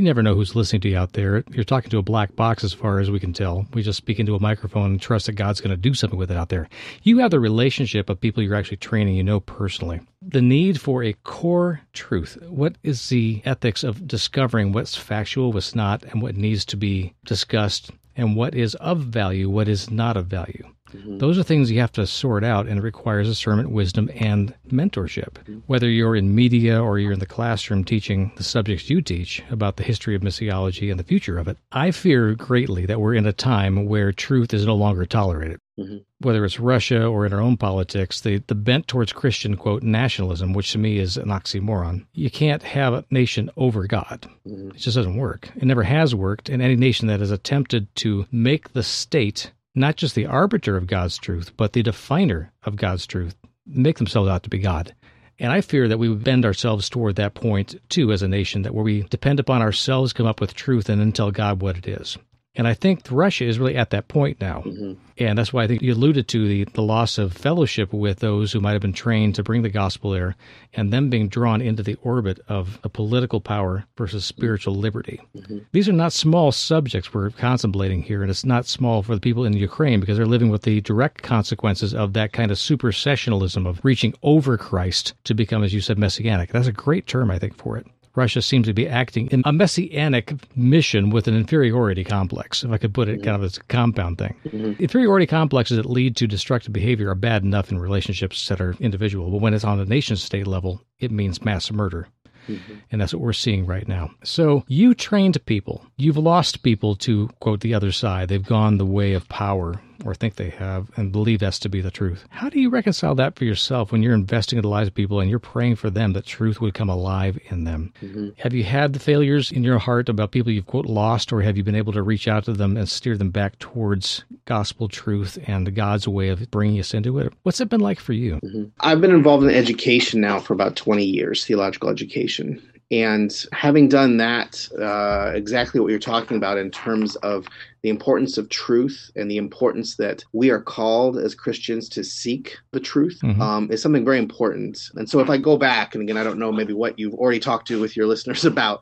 you 0.00 0.06
never 0.06 0.22
know 0.22 0.34
who's 0.34 0.56
listening 0.56 0.80
to 0.80 0.88
you 0.88 0.96
out 0.96 1.12
there. 1.12 1.44
You're 1.50 1.62
talking 1.62 1.90
to 1.90 1.98
a 1.98 2.02
black 2.02 2.34
box 2.34 2.64
as 2.64 2.72
far 2.72 3.00
as 3.00 3.10
we 3.10 3.20
can 3.20 3.34
tell. 3.34 3.66
We 3.74 3.82
just 3.82 3.98
speak 3.98 4.18
into 4.18 4.34
a 4.34 4.40
microphone 4.40 4.92
and 4.92 5.00
trust 5.00 5.26
that 5.26 5.32
God's 5.32 5.60
going 5.60 5.72
to 5.72 5.76
do 5.76 5.92
something 5.92 6.18
with 6.18 6.30
it 6.30 6.38
out 6.38 6.48
there. 6.48 6.70
You 7.02 7.18
have 7.18 7.30
the 7.30 7.38
relationship 7.38 8.08
of 8.08 8.18
people 8.18 8.42
you're 8.42 8.54
actually 8.54 8.78
training, 8.78 9.16
you 9.16 9.22
know 9.22 9.40
personally. 9.40 10.00
The 10.22 10.40
need 10.40 10.80
for 10.80 11.04
a 11.04 11.12
core 11.12 11.82
truth. 11.92 12.38
What 12.48 12.76
is 12.82 13.10
the 13.10 13.42
ethics 13.44 13.84
of 13.84 14.08
discovering 14.08 14.72
what's 14.72 14.96
factual, 14.96 15.52
what's 15.52 15.74
not, 15.74 16.02
and 16.04 16.22
what 16.22 16.34
needs 16.34 16.64
to 16.66 16.78
be 16.78 17.12
discussed, 17.26 17.90
and 18.16 18.34
what 18.34 18.54
is 18.54 18.74
of 18.76 19.00
value, 19.00 19.50
what 19.50 19.68
is 19.68 19.90
not 19.90 20.16
of 20.16 20.28
value? 20.28 20.66
Mm-hmm. 20.94 21.18
Those 21.18 21.38
are 21.38 21.42
things 21.42 21.70
you 21.70 21.80
have 21.80 21.92
to 21.92 22.06
sort 22.06 22.44
out, 22.44 22.66
and 22.66 22.78
it 22.78 22.82
requires 22.82 23.28
discernment, 23.28 23.70
wisdom, 23.70 24.10
and 24.14 24.54
mentorship. 24.68 25.34
Mm-hmm. 25.34 25.58
Whether 25.66 25.88
you're 25.88 26.16
in 26.16 26.34
media 26.34 26.82
or 26.82 26.98
you're 26.98 27.12
in 27.12 27.18
the 27.18 27.26
classroom 27.26 27.84
teaching 27.84 28.32
the 28.36 28.42
subjects 28.42 28.90
you 28.90 29.00
teach 29.00 29.42
about 29.50 29.76
the 29.76 29.84
history 29.84 30.14
of 30.14 30.22
missiology 30.22 30.90
and 30.90 30.98
the 30.98 31.04
future 31.04 31.38
of 31.38 31.48
it, 31.48 31.56
I 31.72 31.90
fear 31.90 32.34
greatly 32.34 32.86
that 32.86 33.00
we're 33.00 33.14
in 33.14 33.26
a 33.26 33.32
time 33.32 33.86
where 33.86 34.12
truth 34.12 34.52
is 34.52 34.66
no 34.66 34.74
longer 34.74 35.06
tolerated. 35.06 35.60
Mm-hmm. 35.78 35.98
Whether 36.18 36.44
it's 36.44 36.60
Russia 36.60 37.06
or 37.06 37.24
in 37.24 37.32
our 37.32 37.40
own 37.40 37.56
politics, 37.56 38.20
the, 38.20 38.42
the 38.46 38.54
bent 38.54 38.86
towards 38.86 39.14
Christian, 39.14 39.56
quote, 39.56 39.82
nationalism, 39.82 40.52
which 40.52 40.72
to 40.72 40.78
me 40.78 40.98
is 40.98 41.16
an 41.16 41.28
oxymoron. 41.28 42.04
You 42.12 42.30
can't 42.30 42.62
have 42.62 42.92
a 42.92 43.04
nation 43.10 43.50
over 43.56 43.86
God. 43.86 44.28
Mm-hmm. 44.46 44.70
It 44.70 44.76
just 44.76 44.96
doesn't 44.96 45.16
work. 45.16 45.50
It 45.56 45.64
never 45.64 45.84
has 45.84 46.14
worked. 46.14 46.50
And 46.50 46.60
any 46.60 46.76
nation 46.76 47.08
that 47.08 47.20
has 47.20 47.30
attempted 47.30 47.94
to 47.96 48.26
make 48.30 48.74
the 48.74 48.82
state 48.82 49.52
not 49.80 49.96
just 49.96 50.14
the 50.14 50.26
arbiter 50.26 50.76
of 50.76 50.86
God's 50.86 51.18
truth, 51.18 51.52
but 51.56 51.72
the 51.72 51.82
definer 51.82 52.52
of 52.64 52.76
God's 52.76 53.06
truth, 53.06 53.34
make 53.66 53.98
themselves 53.98 54.28
out 54.28 54.42
to 54.44 54.50
be 54.50 54.58
God. 54.58 54.94
And 55.38 55.52
I 55.52 55.62
fear 55.62 55.88
that 55.88 55.98
we 55.98 56.08
would 56.08 56.22
bend 56.22 56.44
ourselves 56.44 56.88
toward 56.88 57.16
that 57.16 57.34
point 57.34 57.80
too 57.88 58.12
as 58.12 58.22
a 58.22 58.28
nation, 58.28 58.62
that 58.62 58.74
where 58.74 58.84
we 58.84 59.02
depend 59.04 59.40
upon 59.40 59.62
ourselves, 59.62 60.12
come 60.12 60.26
up 60.26 60.40
with 60.40 60.54
truth, 60.54 60.88
and 60.88 61.00
then 61.00 61.12
tell 61.12 61.30
God 61.30 61.62
what 61.62 61.78
it 61.78 61.88
is. 61.88 62.18
And 62.56 62.66
I 62.66 62.74
think 62.74 63.02
Russia 63.10 63.44
is 63.44 63.60
really 63.60 63.76
at 63.76 63.90
that 63.90 64.08
point 64.08 64.40
now. 64.40 64.62
Mm-hmm. 64.62 64.94
And 65.18 65.38
that's 65.38 65.52
why 65.52 65.62
I 65.62 65.66
think 65.68 65.82
you 65.82 65.92
alluded 65.92 66.26
to 66.28 66.48
the, 66.48 66.64
the 66.64 66.82
loss 66.82 67.16
of 67.16 67.32
fellowship 67.32 67.92
with 67.92 68.18
those 68.18 68.50
who 68.50 68.60
might 68.60 68.72
have 68.72 68.82
been 68.82 68.92
trained 68.92 69.36
to 69.36 69.44
bring 69.44 69.62
the 69.62 69.68
gospel 69.68 70.10
there 70.10 70.34
and 70.72 70.92
them 70.92 71.10
being 71.10 71.28
drawn 71.28 71.60
into 71.60 71.84
the 71.84 71.96
orbit 72.02 72.40
of 72.48 72.80
a 72.82 72.88
political 72.88 73.40
power 73.40 73.84
versus 73.96 74.24
spiritual 74.24 74.74
liberty. 74.74 75.20
Mm-hmm. 75.36 75.58
These 75.70 75.88
are 75.88 75.92
not 75.92 76.12
small 76.12 76.50
subjects 76.50 77.14
we're 77.14 77.30
contemplating 77.30 78.02
here, 78.02 78.22
and 78.22 78.30
it's 78.30 78.44
not 78.44 78.66
small 78.66 79.02
for 79.02 79.14
the 79.14 79.20
people 79.20 79.44
in 79.44 79.52
Ukraine 79.52 80.00
because 80.00 80.16
they're 80.16 80.26
living 80.26 80.50
with 80.50 80.62
the 80.62 80.80
direct 80.80 81.22
consequences 81.22 81.94
of 81.94 82.14
that 82.14 82.32
kind 82.32 82.50
of 82.50 82.58
supersessionalism 82.58 83.66
of 83.66 83.84
reaching 83.84 84.14
over 84.22 84.56
Christ 84.56 85.14
to 85.24 85.34
become, 85.34 85.62
as 85.62 85.72
you 85.72 85.80
said, 85.80 85.98
messianic. 85.98 86.50
That's 86.50 86.66
a 86.66 86.72
great 86.72 87.06
term, 87.06 87.30
I 87.30 87.38
think, 87.38 87.56
for 87.56 87.76
it. 87.76 87.86
Russia 88.14 88.42
seems 88.42 88.66
to 88.66 88.72
be 88.72 88.88
acting 88.88 89.28
in 89.28 89.42
a 89.44 89.52
messianic 89.52 90.34
mission 90.56 91.10
with 91.10 91.28
an 91.28 91.36
inferiority 91.36 92.04
complex, 92.04 92.64
if 92.64 92.70
I 92.70 92.78
could 92.78 92.94
put 92.94 93.08
it 93.08 93.22
kind 93.22 93.36
of 93.36 93.44
as 93.44 93.56
a 93.56 93.62
compound 93.64 94.18
thing. 94.18 94.34
Mm-hmm. 94.46 94.82
Inferiority 94.82 95.26
complexes 95.26 95.76
that 95.76 95.86
lead 95.86 96.16
to 96.16 96.26
destructive 96.26 96.72
behavior 96.72 97.10
are 97.10 97.14
bad 97.14 97.44
enough 97.44 97.70
in 97.70 97.78
relationships 97.78 98.48
that 98.48 98.60
are 98.60 98.74
individual, 98.80 99.30
but 99.30 99.40
when 99.40 99.54
it's 99.54 99.64
on 99.64 99.78
a 99.80 99.84
nation 99.84 100.16
state 100.16 100.46
level, 100.46 100.82
it 100.98 101.10
means 101.10 101.44
mass 101.44 101.70
murder. 101.70 102.08
Mm-hmm. 102.48 102.74
And 102.90 103.00
that's 103.00 103.12
what 103.14 103.22
we're 103.22 103.32
seeing 103.32 103.66
right 103.66 103.86
now. 103.86 104.10
So 104.24 104.64
you 104.66 104.94
trained 104.94 105.44
people. 105.46 105.84
You've 105.96 106.16
lost 106.16 106.62
people 106.62 106.96
to, 106.96 107.28
quote, 107.40 107.60
the 107.60 107.74
other 107.74 107.92
side. 107.92 108.28
They've 108.28 108.42
gone 108.42 108.78
the 108.78 108.86
way 108.86 109.12
of 109.12 109.28
power 109.28 109.80
or 110.04 110.14
think 110.14 110.36
they 110.36 110.50
have 110.50 110.90
and 110.96 111.12
believe 111.12 111.40
that's 111.40 111.58
to 111.60 111.68
be 111.68 111.80
the 111.80 111.90
truth. 111.90 112.24
How 112.30 112.48
do 112.48 112.60
you 112.60 112.70
reconcile 112.70 113.14
that 113.16 113.36
for 113.36 113.44
yourself 113.44 113.92
when 113.92 114.02
you're 114.02 114.14
investing 114.14 114.58
in 114.58 114.62
the 114.62 114.68
lives 114.68 114.88
of 114.88 114.94
people 114.94 115.20
and 115.20 115.30
you're 115.30 115.38
praying 115.38 115.76
for 115.76 115.90
them 115.90 116.12
that 116.12 116.26
truth 116.26 116.60
would 116.60 116.74
come 116.74 116.88
alive 116.88 117.38
in 117.50 117.64
them? 117.64 117.92
Mm-hmm. 118.02 118.28
Have 118.38 118.54
you 118.54 118.64
had 118.64 118.92
the 118.92 118.98
failures 118.98 119.50
in 119.50 119.64
your 119.64 119.78
heart 119.78 120.08
about 120.08 120.32
people 120.32 120.52
you've, 120.52 120.66
quote, 120.66 120.86
lost, 120.86 121.32
or 121.32 121.42
have 121.42 121.56
you 121.56 121.64
been 121.64 121.74
able 121.74 121.92
to 121.92 122.02
reach 122.02 122.28
out 122.28 122.44
to 122.44 122.52
them 122.52 122.76
and 122.76 122.88
steer 122.88 123.16
them 123.16 123.30
back 123.30 123.58
towards 123.58 124.24
gospel 124.44 124.88
truth 124.88 125.38
and 125.46 125.74
God's 125.74 126.08
way 126.08 126.28
of 126.28 126.50
bringing 126.50 126.78
us 126.80 126.94
into 126.94 127.18
it? 127.18 127.32
What's 127.42 127.60
it 127.60 127.68
been 127.68 127.80
like 127.80 128.00
for 128.00 128.12
you? 128.12 128.36
Mm-hmm. 128.36 128.64
I've 128.80 129.00
been 129.00 129.14
involved 129.14 129.44
in 129.44 129.50
education 129.50 130.20
now 130.20 130.40
for 130.40 130.52
about 130.52 130.76
20 130.76 131.04
years, 131.04 131.44
theological 131.44 131.88
education. 131.90 132.62
And 132.90 133.32
having 133.52 133.88
done 133.88 134.16
that, 134.16 134.68
uh, 134.80 135.30
exactly 135.34 135.80
what 135.80 135.90
you're 135.90 136.00
talking 136.00 136.36
about 136.36 136.58
in 136.58 136.70
terms 136.70 137.14
of 137.16 137.46
the 137.82 137.88
importance 137.88 138.36
of 138.36 138.48
truth 138.48 139.10
and 139.16 139.30
the 139.30 139.36
importance 139.36 139.96
that 139.96 140.24
we 140.32 140.50
are 140.50 140.60
called 140.60 141.16
as 141.16 141.34
Christians 141.34 141.88
to 141.90 142.04
seek 142.04 142.56
the 142.72 142.80
truth 142.80 143.18
mm-hmm. 143.22 143.40
um, 143.40 143.72
is 143.72 143.80
something 143.80 144.04
very 144.04 144.18
important. 144.18 144.90
And 144.94 145.08
so, 145.08 145.20
if 145.20 145.30
I 145.30 145.38
go 145.38 145.56
back, 145.56 145.94
and 145.94 146.02
again, 146.02 146.16
I 146.16 146.24
don't 146.24 146.38
know 146.38 146.52
maybe 146.52 146.72
what 146.72 146.98
you've 146.98 147.14
already 147.14 147.40
talked 147.40 147.68
to 147.68 147.80
with 147.80 147.96
your 147.96 148.06
listeners 148.06 148.44
about, 148.44 148.80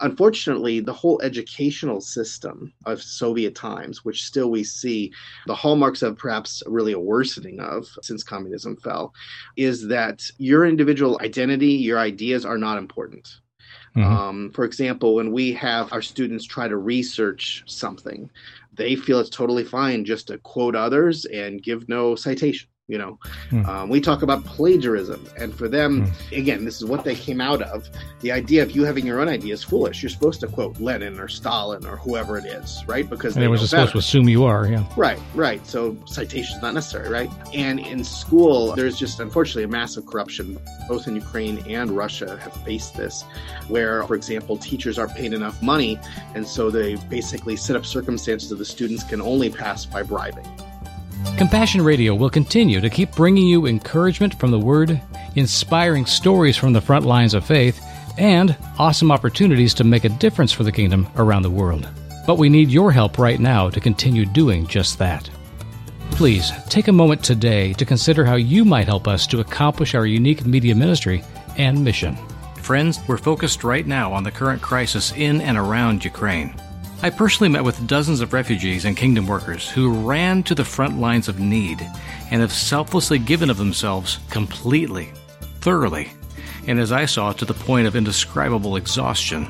unfortunately, 0.00 0.80
the 0.80 0.92
whole 0.92 1.20
educational 1.22 2.00
system 2.00 2.72
of 2.84 3.02
Soviet 3.02 3.54
times, 3.54 4.04
which 4.04 4.24
still 4.24 4.50
we 4.50 4.62
see 4.64 5.12
the 5.46 5.54
hallmarks 5.54 6.02
of 6.02 6.16
perhaps 6.16 6.62
really 6.66 6.92
a 6.92 7.00
worsening 7.00 7.60
of 7.60 7.86
since 8.02 8.22
communism 8.22 8.76
fell, 8.76 9.12
is 9.56 9.88
that 9.88 10.22
your 10.38 10.64
individual 10.64 11.18
identity, 11.22 11.72
your 11.72 11.98
ideas 11.98 12.44
are 12.44 12.58
not 12.58 12.78
important. 12.78 13.40
Mm-hmm. 13.96 14.12
Um, 14.12 14.50
for 14.50 14.64
example, 14.64 15.14
when 15.14 15.32
we 15.32 15.52
have 15.54 15.92
our 15.92 16.02
students 16.02 16.44
try 16.44 16.68
to 16.68 16.76
research 16.76 17.64
something, 17.66 18.30
they 18.74 18.94
feel 18.94 19.18
it's 19.20 19.30
totally 19.30 19.64
fine 19.64 20.04
just 20.04 20.26
to 20.28 20.38
quote 20.38 20.76
others 20.76 21.24
and 21.24 21.62
give 21.62 21.88
no 21.88 22.14
citation. 22.14 22.68
You 22.88 22.98
know, 22.98 23.18
mm. 23.50 23.66
um, 23.66 23.88
we 23.88 24.00
talk 24.00 24.22
about 24.22 24.44
plagiarism, 24.44 25.26
and 25.36 25.52
for 25.52 25.66
them, 25.66 26.06
mm. 26.06 26.38
again, 26.38 26.64
this 26.64 26.76
is 26.76 26.84
what 26.84 27.02
they 27.02 27.16
came 27.16 27.40
out 27.40 27.60
of. 27.62 27.90
The 28.20 28.30
idea 28.30 28.62
of 28.62 28.70
you 28.70 28.84
having 28.84 29.04
your 29.04 29.20
own 29.20 29.28
idea 29.28 29.54
is 29.54 29.64
foolish. 29.64 30.04
You're 30.04 30.10
supposed 30.10 30.38
to 30.42 30.46
quote 30.46 30.78
Lenin 30.78 31.18
or 31.18 31.26
Stalin 31.26 31.84
or 31.84 31.96
whoever 31.96 32.38
it 32.38 32.44
is, 32.44 32.84
right? 32.86 33.10
Because 33.10 33.34
and 33.34 33.42
they 33.42 33.48
were 33.48 33.58
supposed 33.58 33.90
to 33.92 33.98
assume 33.98 34.28
you 34.28 34.44
are, 34.44 34.68
yeah. 34.68 34.84
Right, 34.96 35.18
right. 35.34 35.66
So 35.66 35.96
citation 36.04 36.54
is 36.58 36.62
not 36.62 36.74
necessary, 36.74 37.08
right? 37.08 37.28
And 37.52 37.80
in 37.80 38.04
school, 38.04 38.76
there's 38.76 38.96
just 38.96 39.18
unfortunately 39.18 39.64
a 39.64 39.68
massive 39.68 40.06
corruption. 40.06 40.56
Both 40.88 41.08
in 41.08 41.16
Ukraine 41.16 41.64
and 41.66 41.90
Russia 41.90 42.38
have 42.40 42.52
faced 42.64 42.96
this, 42.96 43.24
where, 43.66 44.04
for 44.04 44.14
example, 44.14 44.58
teachers 44.58 44.96
aren't 44.96 45.16
paid 45.16 45.32
enough 45.32 45.60
money, 45.60 45.98
and 46.36 46.46
so 46.46 46.70
they 46.70 46.94
basically 47.10 47.56
set 47.56 47.74
up 47.74 47.84
circumstances 47.84 48.50
that 48.50 48.56
the 48.56 48.64
students 48.64 49.02
can 49.02 49.20
only 49.20 49.50
pass 49.50 49.84
by 49.84 50.04
bribing. 50.04 50.46
Compassion 51.38 51.82
Radio 51.82 52.14
will 52.14 52.30
continue 52.30 52.80
to 52.80 52.88
keep 52.88 53.12
bringing 53.12 53.46
you 53.46 53.66
encouragement 53.66 54.38
from 54.38 54.50
the 54.50 54.58
Word, 54.58 55.00
inspiring 55.34 56.06
stories 56.06 56.56
from 56.56 56.72
the 56.72 56.80
front 56.80 57.04
lines 57.04 57.34
of 57.34 57.44
faith, 57.44 57.80
and 58.18 58.56
awesome 58.78 59.12
opportunities 59.12 59.74
to 59.74 59.84
make 59.84 60.04
a 60.04 60.08
difference 60.08 60.52
for 60.52 60.64
the 60.64 60.72
kingdom 60.72 61.06
around 61.16 61.42
the 61.42 61.50
world. 61.50 61.88
But 62.26 62.38
we 62.38 62.48
need 62.48 62.70
your 62.70 62.90
help 62.90 63.18
right 63.18 63.38
now 63.38 63.68
to 63.70 63.80
continue 63.80 64.24
doing 64.24 64.66
just 64.66 64.98
that. 64.98 65.28
Please 66.12 66.50
take 66.68 66.88
a 66.88 66.92
moment 66.92 67.22
today 67.22 67.74
to 67.74 67.84
consider 67.84 68.24
how 68.24 68.36
you 68.36 68.64
might 68.64 68.86
help 68.86 69.06
us 69.06 69.26
to 69.26 69.40
accomplish 69.40 69.94
our 69.94 70.06
unique 70.06 70.46
media 70.46 70.74
ministry 70.74 71.22
and 71.58 71.84
mission. 71.84 72.16
Friends, 72.56 73.00
we're 73.06 73.18
focused 73.18 73.62
right 73.62 73.86
now 73.86 74.12
on 74.12 74.22
the 74.22 74.30
current 74.30 74.62
crisis 74.62 75.12
in 75.12 75.40
and 75.42 75.58
around 75.58 76.04
Ukraine. 76.04 76.54
I 77.02 77.10
personally 77.10 77.50
met 77.50 77.62
with 77.62 77.86
dozens 77.86 78.22
of 78.22 78.32
refugees 78.32 78.86
and 78.86 78.96
kingdom 78.96 79.26
workers 79.26 79.68
who 79.68 79.92
ran 79.92 80.42
to 80.44 80.54
the 80.54 80.64
front 80.64 80.98
lines 80.98 81.28
of 81.28 81.38
need 81.38 81.86
and 82.30 82.40
have 82.40 82.52
selflessly 82.52 83.18
given 83.18 83.50
of 83.50 83.58
themselves 83.58 84.18
completely, 84.30 85.12
thoroughly, 85.60 86.10
and 86.66 86.80
as 86.80 86.92
I 86.92 87.04
saw, 87.04 87.32
to 87.32 87.44
the 87.44 87.54
point 87.54 87.86
of 87.86 87.96
indescribable 87.96 88.76
exhaustion. 88.76 89.46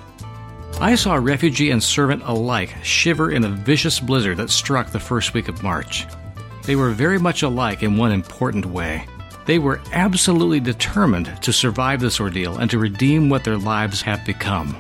I 0.80 0.96
saw 0.96 1.14
refugee 1.14 1.70
and 1.70 1.82
servant 1.82 2.24
alike 2.24 2.74
shiver 2.82 3.30
in 3.30 3.44
a 3.44 3.48
vicious 3.48 4.00
blizzard 4.00 4.38
that 4.38 4.50
struck 4.50 4.90
the 4.90 5.00
first 5.00 5.32
week 5.32 5.48
of 5.48 5.62
March. 5.62 6.04
They 6.64 6.74
were 6.74 6.90
very 6.90 7.18
much 7.18 7.42
alike 7.42 7.84
in 7.84 7.96
one 7.96 8.10
important 8.10 8.66
way. 8.66 9.06
They 9.46 9.60
were 9.60 9.80
absolutely 9.92 10.58
determined 10.58 11.40
to 11.42 11.52
survive 11.52 12.00
this 12.00 12.18
ordeal 12.18 12.58
and 12.58 12.68
to 12.72 12.78
redeem 12.78 13.30
what 13.30 13.44
their 13.44 13.56
lives 13.56 14.02
have 14.02 14.26
become. 14.26 14.76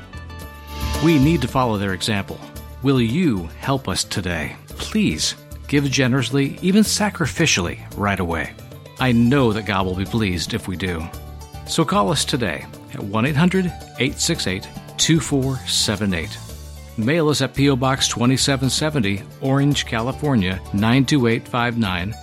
We 1.04 1.18
need 1.20 1.40
to 1.42 1.48
follow 1.48 1.78
their 1.78 1.94
example. 1.94 2.40
Will 2.82 3.00
you 3.00 3.46
help 3.58 3.88
us 3.88 4.04
today? 4.04 4.54
Please 4.68 5.34
give 5.66 5.90
generously, 5.90 6.58
even 6.62 6.82
sacrificially, 6.82 7.80
right 7.96 8.20
away. 8.20 8.54
I 9.00 9.12
know 9.12 9.52
that 9.52 9.66
God 9.66 9.86
will 9.86 9.96
be 9.96 10.04
pleased 10.04 10.52
if 10.52 10.68
we 10.68 10.76
do. 10.76 11.02
So 11.66 11.84
call 11.84 12.10
us 12.10 12.24
today 12.24 12.66
at 12.92 13.02
1 13.02 13.26
800 13.26 13.66
868 13.66 14.68
2478. 14.98 16.38
Mail 16.98 17.28
us 17.28 17.42
at 17.42 17.54
P.O. 17.54 17.76
Box 17.76 18.08
2770, 18.08 19.22
Orange, 19.40 19.84
California 19.84 20.60
92859, 20.72 22.14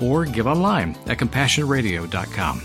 or 0.00 0.24
give 0.24 0.46
online 0.46 0.96
at 1.06 1.18
compassionradio.com. 1.18 2.62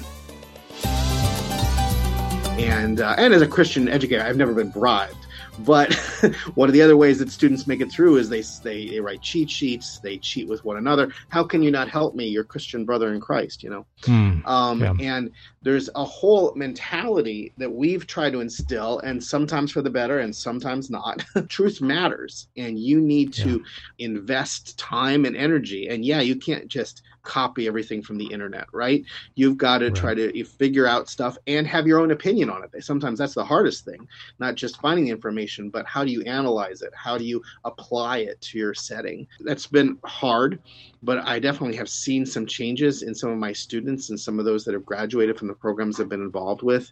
And, 2.59 3.01
uh, 3.01 3.15
and 3.17 3.33
as 3.33 3.41
a 3.41 3.47
Christian 3.47 3.87
educator, 3.87 4.23
I've 4.23 4.37
never 4.37 4.53
been 4.53 4.69
bribed. 4.69 5.24
But 5.59 5.93
one 6.55 6.69
of 6.69 6.73
the 6.73 6.81
other 6.81 6.97
ways 6.97 7.19
that 7.19 7.31
students 7.31 7.67
make 7.67 7.81
it 7.81 7.91
through 7.91 8.17
is 8.17 8.29
they, 8.29 8.41
they, 8.63 8.89
they 8.89 8.99
write 8.99 9.21
cheat 9.21 9.49
sheets, 9.49 9.99
they 9.99 10.17
cheat 10.17 10.47
with 10.47 10.63
one 10.65 10.77
another. 10.77 11.11
How 11.29 11.43
can 11.43 11.63
you 11.63 11.71
not 11.71 11.89
help 11.89 12.15
me, 12.15 12.27
your 12.27 12.43
Christian 12.43 12.85
brother 12.85 13.13
in 13.13 13.21
Christ? 13.21 13.63
You 13.63 13.69
know, 13.69 13.85
mm, 14.01 14.45
um, 14.47 14.81
yeah. 14.81 14.93
and 14.99 15.31
there's 15.61 15.89
a 15.95 16.03
whole 16.03 16.53
mentality 16.55 17.53
that 17.57 17.71
we've 17.71 18.05
tried 18.05 18.33
to 18.33 18.41
instill, 18.41 18.99
and 18.99 19.23
sometimes 19.23 19.71
for 19.71 19.81
the 19.81 19.89
better, 19.89 20.19
and 20.19 20.35
sometimes 20.35 20.89
not. 20.89 21.23
Truth 21.49 21.81
matters, 21.81 22.47
and 22.57 22.79
you 22.79 22.99
need 22.99 23.33
to 23.33 23.63
yeah. 23.97 24.05
invest 24.05 24.77
time 24.77 25.25
and 25.25 25.35
energy. 25.35 25.87
And 25.87 26.03
yeah, 26.03 26.21
you 26.21 26.35
can't 26.35 26.67
just 26.67 27.01
copy 27.25 27.67
everything 27.67 28.01
from 28.01 28.17
the 28.17 28.25
internet, 28.25 28.67
right? 28.71 29.03
You've 29.35 29.57
got 29.57 29.79
to 29.79 29.87
right. 29.87 29.95
try 29.95 30.13
to 30.15 30.43
figure 30.45 30.87
out 30.87 31.09
stuff 31.09 31.37
and 31.47 31.67
have 31.67 31.87
your 31.87 31.99
own 31.99 32.11
opinion 32.11 32.49
on 32.49 32.63
it. 32.63 32.83
Sometimes 32.83 33.19
that's 33.19 33.33
the 33.33 33.43
hardest 33.43 33.83
thing, 33.83 34.07
not 34.39 34.55
just 34.55 34.79
finding 34.79 35.05
the 35.05 35.11
information, 35.11 35.69
but 35.69 35.85
how 35.85 36.03
do 36.03 36.11
you 36.11 36.21
analyze 36.23 36.81
it? 36.81 36.93
How 36.95 37.17
do 37.17 37.25
you 37.25 37.41
apply 37.65 38.19
it 38.19 38.39
to 38.41 38.57
your 38.57 38.73
setting? 38.73 39.27
That's 39.41 39.67
been 39.67 39.97
hard, 40.05 40.59
but 41.03 41.27
I 41.27 41.39
definitely 41.39 41.77
have 41.77 41.89
seen 41.89 42.25
some 42.25 42.45
changes 42.45 43.03
in 43.03 43.13
some 43.13 43.29
of 43.29 43.37
my 43.37 43.53
students 43.53 44.09
and 44.09 44.19
some 44.19 44.39
of 44.39 44.45
those 44.45 44.63
that 44.65 44.73
have 44.73 44.85
graduated 44.85 45.37
from 45.37 45.47
the 45.47 45.53
programs 45.53 45.99
I've 45.99 46.09
been 46.09 46.21
involved 46.21 46.61
with. 46.61 46.91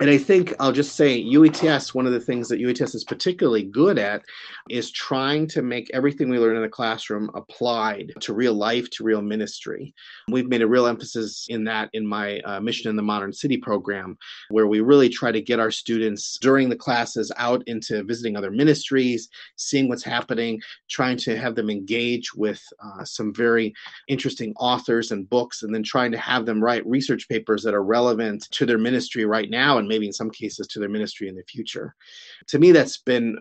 And 0.00 0.08
I 0.08 0.18
think 0.18 0.54
I'll 0.60 0.72
just 0.72 0.96
say 0.96 1.22
UATS, 1.22 1.94
one 1.94 2.06
of 2.06 2.12
the 2.12 2.20
things 2.20 2.48
that 2.48 2.60
UATS 2.60 2.94
is 2.94 3.04
particularly 3.04 3.64
good 3.64 3.98
at 3.98 4.22
is 4.70 4.90
trying 4.90 5.46
to 5.48 5.62
make 5.62 5.90
everything 5.92 6.28
we 6.28 6.38
learn 6.38 6.56
in 6.56 6.62
the 6.62 6.68
classroom 6.68 7.30
applied 7.34 8.12
to 8.20 8.32
real 8.32 8.54
life, 8.54 8.88
to 8.90 9.04
real 9.04 9.22
ministry. 9.22 9.63
We've 10.28 10.48
made 10.48 10.62
a 10.62 10.68
real 10.68 10.86
emphasis 10.86 11.46
in 11.48 11.64
that 11.64 11.90
in 11.92 12.06
my 12.06 12.40
uh, 12.40 12.60
Mission 12.60 12.90
in 12.90 12.96
the 12.96 13.02
Modern 13.02 13.32
City 13.32 13.56
program, 13.56 14.16
where 14.50 14.66
we 14.66 14.80
really 14.80 15.08
try 15.08 15.32
to 15.32 15.40
get 15.40 15.60
our 15.60 15.70
students 15.70 16.38
during 16.40 16.68
the 16.68 16.76
classes 16.76 17.32
out 17.36 17.62
into 17.66 18.02
visiting 18.04 18.36
other 18.36 18.50
ministries, 18.50 19.28
seeing 19.56 19.88
what's 19.88 20.04
happening, 20.04 20.60
trying 20.88 21.16
to 21.18 21.36
have 21.36 21.54
them 21.54 21.70
engage 21.70 22.34
with 22.34 22.62
uh, 22.84 23.04
some 23.04 23.32
very 23.34 23.72
interesting 24.08 24.52
authors 24.58 25.10
and 25.10 25.28
books, 25.28 25.62
and 25.62 25.74
then 25.74 25.82
trying 25.82 26.12
to 26.12 26.18
have 26.18 26.46
them 26.46 26.62
write 26.62 26.86
research 26.86 27.28
papers 27.28 27.62
that 27.62 27.74
are 27.74 27.84
relevant 27.84 28.48
to 28.50 28.66
their 28.66 28.78
ministry 28.78 29.24
right 29.24 29.50
now, 29.50 29.78
and 29.78 29.88
maybe 29.88 30.06
in 30.06 30.12
some 30.12 30.30
cases 30.30 30.66
to 30.66 30.78
their 30.78 30.88
ministry 30.88 31.28
in 31.28 31.34
the 31.34 31.42
future. 31.48 31.94
To 32.48 32.58
me, 32.58 32.72
that's 32.72 32.98
been 32.98 33.38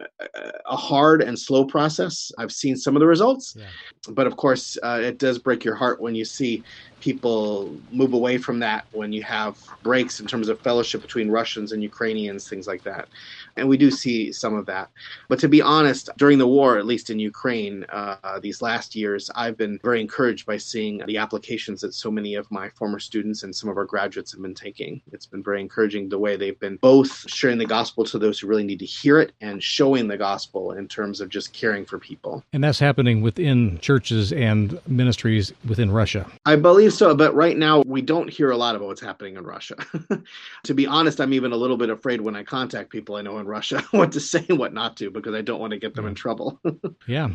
a 0.65 0.75
hard 0.75 1.21
and 1.21 1.37
slow 1.37 1.65
process. 1.65 2.31
I've 2.37 2.51
seen 2.51 2.75
some 2.75 2.95
of 2.95 2.99
the 2.99 3.07
results, 3.07 3.55
yeah. 3.57 3.65
but 4.09 4.27
of 4.27 4.37
course, 4.37 4.77
uh, 4.83 4.99
it 5.01 5.17
does 5.17 5.39
break 5.39 5.63
your 5.63 5.75
heart 5.75 6.01
when 6.01 6.12
when 6.13 6.19
you 6.19 6.25
see 6.25 6.63
people 7.03 7.75
move 7.91 8.13
away 8.13 8.37
from 8.37 8.59
that 8.59 8.85
when 8.93 9.11
you 9.11 9.21
have 9.21 9.57
breaks 9.81 10.21
in 10.21 10.25
terms 10.25 10.47
of 10.47 10.57
fellowship 10.61 11.01
between 11.01 11.29
Russians 11.29 11.73
and 11.73 11.83
Ukrainians, 11.83 12.47
things 12.47 12.65
like 12.65 12.83
that. 12.83 13.09
And 13.57 13.67
we 13.67 13.75
do 13.75 13.91
see 13.91 14.31
some 14.31 14.55
of 14.55 14.65
that. 14.67 14.89
But 15.27 15.37
to 15.39 15.49
be 15.49 15.61
honest, 15.61 16.09
during 16.17 16.37
the 16.37 16.47
war, 16.47 16.77
at 16.77 16.85
least 16.85 17.09
in 17.09 17.19
Ukraine, 17.19 17.85
uh, 17.89 18.39
these 18.41 18.61
last 18.61 18.95
years, 18.95 19.29
I've 19.35 19.57
been 19.57 19.79
very 19.83 19.99
encouraged 19.99 20.45
by 20.45 20.55
seeing 20.55 21.03
the 21.05 21.17
applications 21.17 21.81
that 21.81 21.93
so 21.93 22.09
many 22.09 22.35
of 22.35 22.49
my 22.49 22.69
former 22.69 22.99
students 22.99 23.43
and 23.43 23.53
some 23.53 23.69
of 23.69 23.77
our 23.77 23.85
graduates 23.85 24.31
have 24.31 24.41
been 24.41 24.55
taking. 24.55 25.01
It's 25.11 25.25
been 25.25 25.43
very 25.43 25.59
encouraging 25.59 26.07
the 26.07 26.19
way 26.19 26.37
they've 26.37 26.59
been 26.59 26.77
both 26.77 27.29
sharing 27.29 27.57
the 27.57 27.65
gospel 27.65 28.05
to 28.05 28.17
those 28.17 28.39
who 28.39 28.47
really 28.47 28.63
need 28.63 28.79
to 28.79 28.85
hear 28.85 29.19
it 29.19 29.33
and 29.41 29.61
showing 29.61 30.07
the 30.07 30.17
gospel 30.17 30.71
in 30.71 30.87
terms 30.87 31.19
of 31.19 31.27
just 31.27 31.51
caring 31.51 31.85
for 31.85 31.99
people. 31.99 32.43
And 32.53 32.63
that's 32.63 32.79
happening 32.79 33.21
within 33.21 33.77
churches 33.79 34.31
and 34.31 34.79
ministries 34.87 35.51
within 35.67 35.91
Russia. 35.91 36.02
I 36.45 36.55
believe 36.55 36.93
so, 36.93 37.15
but 37.15 37.33
right 37.35 37.57
now 37.57 37.81
we 37.85 38.01
don't 38.01 38.29
hear 38.29 38.51
a 38.51 38.57
lot 38.57 38.75
about 38.75 38.87
what's 38.87 39.01
happening 39.01 39.37
in 39.37 39.43
Russia. 39.43 39.75
to 40.63 40.73
be 40.73 40.87
honest, 40.87 41.19
I'm 41.19 41.33
even 41.33 41.51
a 41.51 41.57
little 41.57 41.77
bit 41.77 41.89
afraid 41.89 42.21
when 42.21 42.35
I 42.35 42.43
contact 42.43 42.89
people 42.89 43.15
I 43.15 43.21
know 43.21 43.39
in 43.39 43.45
Russia 43.45 43.81
what 43.91 44.11
to 44.13 44.19
say 44.19 44.45
and 44.49 44.57
what 44.57 44.73
not 44.73 44.97
to 44.97 45.09
because 45.09 45.33
I 45.33 45.41
don't 45.41 45.59
want 45.59 45.71
to 45.71 45.79
get 45.79 45.95
them 45.95 46.05
in 46.05 46.15
trouble. 46.15 46.59
yeah, 47.07 47.29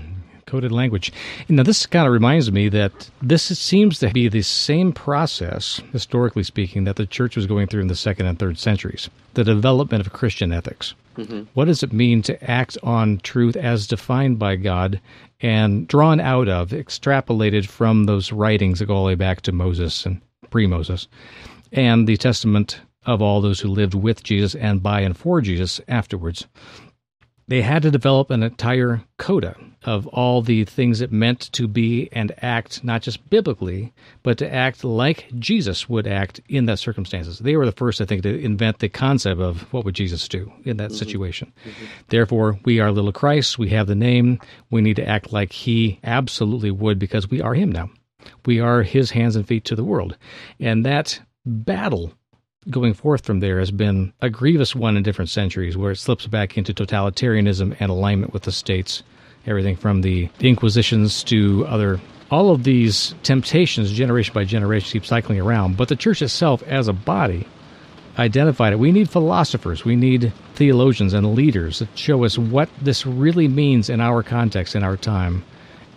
coded 0.46 0.72
language. 0.72 1.12
Now, 1.48 1.62
this 1.62 1.86
kind 1.86 2.06
of 2.06 2.12
reminds 2.12 2.50
me 2.50 2.68
that 2.70 3.10
this 3.22 3.58
seems 3.58 3.98
to 4.00 4.10
be 4.10 4.28
the 4.28 4.42
same 4.42 4.92
process, 4.92 5.80
historically 5.92 6.42
speaking, 6.42 6.84
that 6.84 6.96
the 6.96 7.06
church 7.06 7.36
was 7.36 7.46
going 7.46 7.66
through 7.66 7.82
in 7.82 7.88
the 7.88 7.96
second 7.96 8.26
and 8.26 8.38
third 8.38 8.58
centuries 8.58 9.10
the 9.34 9.44
development 9.44 10.04
of 10.04 10.12
Christian 10.12 10.52
ethics. 10.52 10.94
Mm-hmm. 11.16 11.44
What 11.54 11.66
does 11.66 11.84
it 11.84 11.92
mean 11.92 12.22
to 12.22 12.50
act 12.50 12.76
on 12.82 13.18
truth 13.18 13.56
as 13.56 13.86
defined 13.86 14.38
by 14.38 14.56
God 14.56 15.00
and 15.40 15.86
drawn 15.86 16.20
out 16.20 16.48
of, 16.48 16.70
extrapolated 16.70 17.66
from 17.66 18.04
those 18.04 18.32
writings 18.32 18.78
that 18.78 18.86
go 18.86 18.96
all 18.96 19.04
the 19.04 19.08
way 19.08 19.14
back 19.14 19.40
to 19.42 19.52
Moses 19.52 20.04
and 20.04 20.20
pre 20.50 20.66
Moses, 20.66 21.08
and 21.72 22.06
the 22.06 22.16
testament 22.16 22.80
of 23.06 23.22
all 23.22 23.40
those 23.40 23.60
who 23.60 23.68
lived 23.68 23.94
with 23.94 24.22
Jesus 24.22 24.54
and 24.54 24.82
by 24.82 25.00
and 25.00 25.16
for 25.16 25.40
Jesus 25.40 25.80
afterwards? 25.88 26.46
They 27.48 27.62
had 27.62 27.82
to 27.82 27.90
develop 27.90 28.30
an 28.30 28.42
entire 28.42 29.02
coda 29.16 29.56
of 29.84 30.06
all 30.08 30.42
the 30.42 30.64
things 30.64 31.00
it 31.00 31.10
meant 31.10 31.50
to 31.52 31.66
be 31.66 32.10
and 32.12 32.32
act, 32.42 32.84
not 32.84 33.00
just 33.00 33.30
biblically, 33.30 33.94
but 34.22 34.36
to 34.38 34.54
act 34.54 34.84
like 34.84 35.28
Jesus 35.38 35.88
would 35.88 36.06
act 36.06 36.42
in 36.48 36.66
that 36.66 36.78
circumstances. 36.78 37.38
They 37.38 37.56
were 37.56 37.64
the 37.64 37.72
first, 37.72 38.02
I 38.02 38.04
think, 38.04 38.22
to 38.24 38.38
invent 38.38 38.80
the 38.80 38.90
concept 38.90 39.40
of 39.40 39.62
what 39.72 39.86
would 39.86 39.94
Jesus 39.94 40.28
do 40.28 40.52
in 40.64 40.76
that 40.76 40.90
mm-hmm. 40.90 40.98
situation. 40.98 41.52
Mm-hmm. 41.64 41.84
Therefore, 42.08 42.58
we 42.64 42.80
are 42.80 42.92
little 42.92 43.12
Christ. 43.12 43.58
We 43.58 43.70
have 43.70 43.86
the 43.86 43.94
name. 43.94 44.40
We 44.70 44.82
need 44.82 44.96
to 44.96 45.08
act 45.08 45.32
like 45.32 45.52
He 45.52 46.00
absolutely 46.04 46.70
would 46.70 46.98
because 46.98 47.30
we 47.30 47.40
are 47.40 47.54
Him 47.54 47.72
now. 47.72 47.88
We 48.44 48.60
are 48.60 48.82
His 48.82 49.10
hands 49.10 49.36
and 49.36 49.48
feet 49.48 49.64
to 49.66 49.74
the 49.74 49.84
world. 49.84 50.18
And 50.60 50.84
that 50.84 51.18
battle 51.46 52.12
going 52.70 52.94
forth 52.94 53.24
from 53.24 53.40
there 53.40 53.58
has 53.58 53.70
been 53.70 54.12
a 54.20 54.30
grievous 54.30 54.74
one 54.74 54.96
in 54.96 55.02
different 55.02 55.30
centuries 55.30 55.76
where 55.76 55.92
it 55.92 55.96
slips 55.96 56.26
back 56.26 56.58
into 56.58 56.74
totalitarianism 56.74 57.76
and 57.80 57.90
alignment 57.90 58.32
with 58.32 58.42
the 58.42 58.52
states. 58.52 59.02
Everything 59.46 59.76
from 59.76 60.02
the 60.02 60.28
Inquisitions 60.40 61.24
to 61.24 61.66
other. 61.66 62.00
All 62.30 62.50
of 62.50 62.64
these 62.64 63.14
temptations, 63.22 63.92
generation 63.92 64.34
by 64.34 64.44
generation, 64.44 64.92
keep 64.92 65.06
cycling 65.06 65.40
around. 65.40 65.76
But 65.76 65.88
the 65.88 65.96
church 65.96 66.20
itself, 66.20 66.62
as 66.64 66.88
a 66.88 66.92
body, 66.92 67.46
identified 68.18 68.72
it. 68.72 68.78
We 68.78 68.92
need 68.92 69.08
philosophers, 69.08 69.84
we 69.84 69.96
need 69.96 70.32
theologians 70.54 71.14
and 71.14 71.34
leaders 71.34 71.78
that 71.78 71.96
show 71.96 72.24
us 72.24 72.36
what 72.36 72.68
this 72.82 73.06
really 73.06 73.48
means 73.48 73.88
in 73.88 74.00
our 74.00 74.22
context, 74.22 74.74
in 74.74 74.82
our 74.82 74.96
time, 74.96 75.44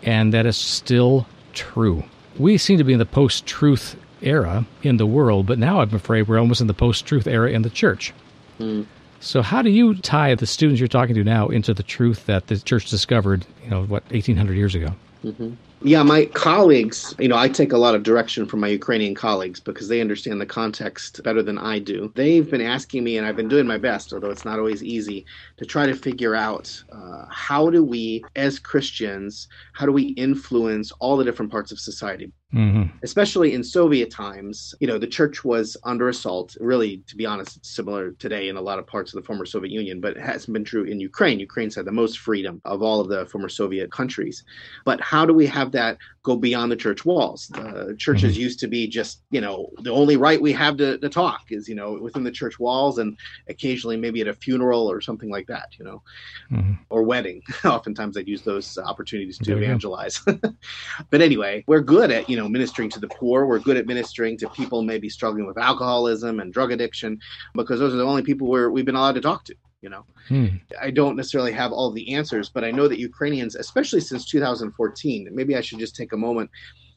and 0.03 0.33
that 0.33 0.45
is 0.45 0.55
still 0.55 1.27
true. 1.53 2.03
We 2.37 2.57
seem 2.57 2.77
to 2.77 2.83
be 2.83 2.93
in 2.93 2.99
the 2.99 3.05
post 3.05 3.45
truth 3.45 3.95
era 4.21 4.65
in 4.83 4.97
the 4.97 5.05
world, 5.05 5.45
but 5.45 5.59
now 5.59 5.81
I'm 5.81 5.93
afraid 5.93 6.27
we're 6.27 6.39
almost 6.39 6.61
in 6.61 6.67
the 6.67 6.73
post 6.73 7.05
truth 7.05 7.27
era 7.27 7.51
in 7.51 7.61
the 7.61 7.69
church. 7.69 8.13
Mm. 8.59 8.85
So, 9.19 9.41
how 9.41 9.61
do 9.61 9.69
you 9.69 9.95
tie 9.95 10.33
the 10.33 10.47
students 10.47 10.79
you're 10.79 10.87
talking 10.87 11.15
to 11.15 11.23
now 11.23 11.47
into 11.47 11.73
the 11.73 11.83
truth 11.83 12.25
that 12.25 12.47
the 12.47 12.57
church 12.57 12.89
discovered, 12.89 13.45
you 13.63 13.69
know, 13.69 13.83
what, 13.83 14.03
1800 14.11 14.53
years 14.55 14.73
ago? 14.73 14.95
Mm-hmm. 15.23 15.51
Yeah, 15.83 16.03
my 16.03 16.25
colleagues, 16.25 17.15
you 17.17 17.27
know, 17.27 17.37
I 17.37 17.49
take 17.49 17.73
a 17.73 17.77
lot 17.77 17.95
of 17.95 18.03
direction 18.03 18.45
from 18.45 18.59
my 18.59 18.67
Ukrainian 18.67 19.15
colleagues 19.15 19.59
because 19.59 19.87
they 19.87 19.99
understand 19.99 20.39
the 20.39 20.45
context 20.45 21.23
better 21.23 21.41
than 21.41 21.57
I 21.57 21.79
do. 21.79 22.11
They've 22.15 22.49
been 22.49 22.61
asking 22.61 23.03
me, 23.03 23.17
and 23.17 23.25
I've 23.25 23.35
been 23.35 23.47
doing 23.47 23.65
my 23.65 23.79
best, 23.79 24.13
although 24.13 24.29
it's 24.29 24.45
not 24.45 24.59
always 24.59 24.83
easy, 24.83 25.25
to 25.57 25.65
try 25.65 25.87
to 25.87 25.95
figure 25.95 26.35
out 26.35 26.83
uh, 26.91 27.25
how 27.29 27.71
do 27.71 27.83
we, 27.83 28.23
as 28.35 28.59
Christians, 28.59 29.47
how 29.73 29.87
do 29.87 29.91
we 29.91 30.03
influence 30.03 30.91
all 30.99 31.17
the 31.17 31.23
different 31.23 31.51
parts 31.51 31.71
of 31.71 31.79
society? 31.79 32.31
Mm-hmm. 32.53 32.97
Especially 33.01 33.53
in 33.53 33.63
Soviet 33.63 34.11
times, 34.11 34.75
you 34.81 34.87
know, 34.87 34.97
the 34.97 35.07
church 35.07 35.45
was 35.45 35.77
under 35.85 36.09
assault. 36.09 36.57
Really, 36.59 36.97
to 37.07 37.15
be 37.15 37.25
honest, 37.25 37.55
it's 37.55 37.73
similar 37.73 38.11
today 38.11 38.49
in 38.49 38.57
a 38.57 38.61
lot 38.61 38.77
of 38.77 38.85
parts 38.85 39.13
of 39.13 39.21
the 39.21 39.25
former 39.25 39.45
Soviet 39.45 39.71
Union, 39.71 40.01
but 40.01 40.17
it 40.17 40.21
hasn't 40.21 40.51
been 40.51 40.65
true 40.65 40.83
in 40.83 40.99
Ukraine. 40.99 41.39
Ukraine's 41.39 41.75
had 41.75 41.85
the 41.85 41.93
most 41.93 42.19
freedom 42.19 42.61
of 42.65 42.81
all 42.81 42.99
of 42.99 43.07
the 43.07 43.25
former 43.27 43.47
Soviet 43.47 43.89
countries. 43.89 44.43
But 44.83 44.99
how 44.99 45.25
do 45.25 45.33
we 45.33 45.45
have 45.47 45.70
that 45.71 45.97
go 46.23 46.35
beyond 46.35 46.71
the 46.71 46.75
church 46.75 47.05
walls? 47.05 47.47
The 47.47 47.95
churches 47.97 48.33
mm-hmm. 48.33 48.41
used 48.41 48.59
to 48.59 48.67
be 48.67 48.87
just, 48.87 49.23
you 49.31 49.39
know, 49.39 49.69
the 49.79 49.91
only 49.91 50.17
right 50.17 50.41
we 50.41 50.51
have 50.51 50.75
to, 50.77 50.97
to 50.97 51.09
talk 51.09 51.43
is, 51.51 51.69
you 51.69 51.75
know, 51.75 51.93
within 51.93 52.23
the 52.23 52.31
church 52.31 52.59
walls 52.59 52.97
and 52.97 53.17
occasionally 53.47 53.97
maybe 53.97 54.19
at 54.21 54.27
a 54.27 54.33
funeral 54.33 54.91
or 54.91 54.99
something 54.99 55.29
like 55.29 55.47
that, 55.47 55.69
you 55.79 55.85
know, 55.85 56.03
mm-hmm. 56.51 56.73
or 56.89 57.03
wedding. 57.03 57.41
Oftentimes 57.63 58.15
they'd 58.15 58.27
use 58.27 58.41
those 58.41 58.77
opportunities 58.77 59.37
to 59.37 59.55
evangelize. 59.55 60.21
but 61.09 61.21
anyway, 61.21 61.63
we're 61.67 61.79
good 61.79 62.11
at, 62.11 62.29
you 62.29 62.35
know, 62.35 62.41
know 62.41 62.49
ministering 62.49 62.89
to 62.89 62.99
the 62.99 63.07
poor 63.07 63.45
we're 63.45 63.59
good 63.59 63.77
at 63.77 63.85
ministering 63.85 64.37
to 64.37 64.49
people 64.49 64.81
maybe 64.81 65.09
struggling 65.09 65.45
with 65.45 65.57
alcoholism 65.57 66.39
and 66.39 66.53
drug 66.53 66.71
addiction 66.71 67.19
because 67.55 67.79
those 67.79 67.93
are 67.93 67.97
the 67.97 68.05
only 68.05 68.23
people 68.23 68.47
where 68.47 68.69
we've 68.71 68.85
been 68.85 68.95
allowed 68.95 69.15
to 69.15 69.21
talk 69.21 69.45
to 69.45 69.55
you 69.81 69.89
know 69.89 70.05
hmm. 70.27 70.47
i 70.79 70.89
don't 70.89 71.15
necessarily 71.15 71.51
have 71.51 71.71
all 71.71 71.91
the 71.91 72.13
answers 72.13 72.49
but 72.49 72.63
i 72.63 72.71
know 72.71 72.87
that 72.87 72.99
ukrainians 72.99 73.55
especially 73.55 73.99
since 73.99 74.25
2014 74.25 75.29
maybe 75.31 75.55
i 75.55 75.61
should 75.61 75.79
just 75.79 75.95
take 75.95 76.13
a 76.13 76.17
moment 76.17 76.49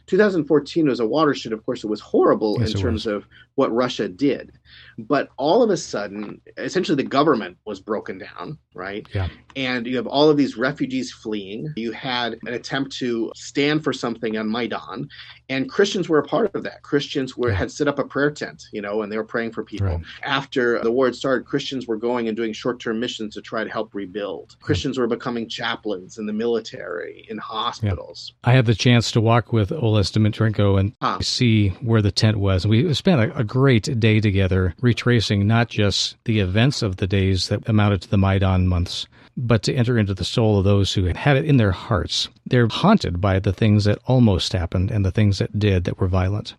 2014 0.06 0.86
was 0.86 1.00
a 1.00 1.06
watershed 1.06 1.52
of 1.52 1.64
course 1.64 1.82
it 1.82 1.88
was 1.88 2.00
horrible 2.00 2.58
yes, 2.60 2.72
in 2.72 2.80
terms 2.80 3.06
was. 3.06 3.16
of 3.16 3.26
what 3.54 3.72
russia 3.72 4.08
did 4.08 4.52
but 4.98 5.28
all 5.36 5.62
of 5.62 5.70
a 5.70 5.76
sudden, 5.76 6.40
essentially, 6.56 6.96
the 6.96 7.08
government 7.08 7.58
was 7.64 7.80
broken 7.80 8.18
down, 8.18 8.58
right? 8.74 9.06
Yeah. 9.14 9.28
And 9.56 9.86
you 9.86 9.96
have 9.96 10.06
all 10.06 10.30
of 10.30 10.36
these 10.36 10.56
refugees 10.56 11.12
fleeing. 11.12 11.72
You 11.76 11.92
had 11.92 12.38
an 12.46 12.54
attempt 12.54 12.92
to 12.98 13.32
stand 13.34 13.84
for 13.84 13.92
something 13.92 14.36
on 14.36 14.50
Maidan, 14.50 15.08
and 15.48 15.68
Christians 15.68 16.08
were 16.08 16.18
a 16.18 16.24
part 16.24 16.54
of 16.54 16.62
that. 16.64 16.82
Christians 16.82 17.36
were 17.36 17.52
had 17.52 17.70
set 17.70 17.88
up 17.88 17.98
a 17.98 18.04
prayer 18.04 18.30
tent, 18.30 18.64
you 18.72 18.80
know, 18.80 19.02
and 19.02 19.12
they 19.12 19.16
were 19.16 19.24
praying 19.24 19.52
for 19.52 19.64
people. 19.64 19.86
Right. 19.86 20.04
After 20.22 20.82
the 20.82 20.92
war 20.92 21.06
had 21.06 21.14
started, 21.14 21.46
Christians 21.46 21.86
were 21.86 21.96
going 21.96 22.28
and 22.28 22.36
doing 22.36 22.52
short-term 22.52 23.00
missions 23.00 23.34
to 23.34 23.42
try 23.42 23.64
to 23.64 23.70
help 23.70 23.94
rebuild. 23.94 24.56
Christians 24.60 24.98
were 24.98 25.06
becoming 25.06 25.48
chaplains 25.48 26.18
in 26.18 26.26
the 26.26 26.32
military, 26.32 27.26
in 27.28 27.38
hospitals. 27.38 28.32
Yeah. 28.44 28.50
I 28.50 28.54
had 28.54 28.66
the 28.66 28.74
chance 28.74 29.10
to 29.12 29.20
walk 29.20 29.52
with 29.52 29.72
Oles 29.72 30.10
Dmytrenko 30.10 30.80
and 30.80 30.92
huh. 31.02 31.18
see 31.20 31.68
where 31.80 32.02
the 32.02 32.12
tent 32.12 32.38
was. 32.38 32.66
We 32.66 32.92
spent 32.94 33.20
a, 33.20 33.38
a 33.38 33.44
great 33.44 34.00
day 34.00 34.20
together 34.20 34.63
retracing 34.80 35.46
not 35.46 35.68
just 35.68 36.16
the 36.24 36.40
events 36.40 36.80
of 36.80 36.96
the 36.96 37.06
days 37.06 37.48
that 37.48 37.68
amounted 37.68 38.02
to 38.02 38.10
the 38.10 38.16
Maidan 38.16 38.66
months, 38.68 39.06
but 39.36 39.62
to 39.64 39.74
enter 39.74 39.98
into 39.98 40.14
the 40.14 40.24
soul 40.24 40.58
of 40.58 40.64
those 40.64 40.92
who 40.92 41.04
had 41.04 41.36
it 41.36 41.44
in 41.44 41.56
their 41.56 41.72
hearts. 41.72 42.28
They're 42.46 42.68
haunted 42.68 43.20
by 43.20 43.38
the 43.38 43.52
things 43.52 43.84
that 43.84 43.98
almost 44.06 44.52
happened 44.52 44.90
and 44.90 45.04
the 45.04 45.10
things 45.10 45.38
that 45.38 45.58
did 45.58 45.84
that 45.84 45.98
were 45.98 46.08
violent. 46.08 46.54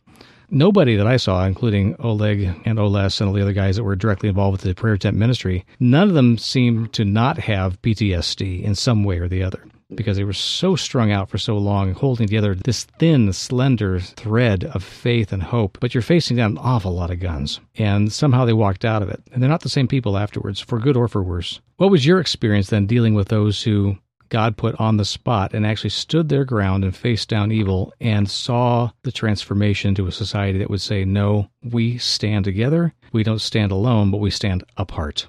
Nobody 0.49 0.95
that 0.95 1.07
I 1.07 1.17
saw, 1.17 1.45
including 1.45 1.95
Oleg 1.99 2.61
and 2.65 2.77
Oles 2.77 3.19
and 3.19 3.27
all 3.27 3.33
the 3.33 3.41
other 3.41 3.53
guys 3.53 3.77
that 3.77 3.83
were 3.83 3.95
directly 3.95 4.29
involved 4.29 4.51
with 4.51 4.61
the 4.61 4.79
prayer 4.79 4.97
tent 4.97 5.17
ministry, 5.17 5.65
none 5.79 6.07
of 6.07 6.13
them 6.13 6.37
seemed 6.37 6.93
to 6.93 7.05
not 7.05 7.39
have 7.39 7.81
PTSD 7.81 8.61
in 8.61 8.75
some 8.75 9.03
way 9.03 9.17
or 9.17 9.27
the 9.27 9.41
other 9.41 9.63
because 9.93 10.17
they 10.17 10.23
were 10.23 10.33
so 10.33 10.75
strung 10.75 11.11
out 11.11 11.29
for 11.29 11.37
so 11.37 11.57
long, 11.57 11.93
holding 11.93 12.27
together 12.27 12.55
this 12.55 12.85
thin, 12.85 13.31
slender 13.33 13.99
thread 13.99 14.63
of 14.63 14.83
faith 14.83 15.31
and 15.31 15.43
hope. 15.43 15.77
But 15.79 15.93
you're 15.93 16.01
facing 16.01 16.37
down 16.37 16.51
an 16.51 16.57
awful 16.57 16.93
lot 16.93 17.11
of 17.11 17.19
guns. 17.19 17.59
And 17.75 18.11
somehow 18.11 18.45
they 18.45 18.53
walked 18.53 18.85
out 18.85 19.03
of 19.03 19.09
it. 19.09 19.21
And 19.31 19.41
they're 19.41 19.49
not 19.49 19.61
the 19.61 19.69
same 19.69 19.87
people 19.87 20.17
afterwards, 20.17 20.59
for 20.59 20.79
good 20.79 20.97
or 20.97 21.07
for 21.07 21.21
worse. 21.21 21.61
What 21.77 21.91
was 21.91 22.05
your 22.05 22.19
experience 22.19 22.69
then 22.69 22.87
dealing 22.87 23.13
with 23.13 23.27
those 23.27 23.61
who 23.61 23.97
God 24.29 24.57
put 24.57 24.79
on 24.79 24.97
the 24.97 25.05
spot 25.05 25.53
and 25.53 25.65
actually 25.65 25.91
stood 25.91 26.29
their 26.29 26.45
ground 26.45 26.83
and 26.83 26.95
faced 26.95 27.29
down 27.29 27.51
evil 27.51 27.93
and 28.01 28.29
saw 28.29 28.89
the 29.03 29.11
transformation 29.11 29.93
to 29.95 30.07
a 30.07 30.11
society 30.11 30.57
that 30.59 30.69
would 30.69 30.81
say, 30.81 31.05
no, 31.05 31.49
we 31.63 31.99
stand 31.99 32.45
together. 32.45 32.93
We 33.11 33.23
don't 33.23 33.39
stand 33.39 33.71
alone, 33.71 34.09
but 34.09 34.17
we 34.17 34.31
stand 34.31 34.63
apart. 34.77 35.27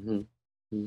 Mm-hmm. 0.00 0.76
mm-hmm. 0.76 0.86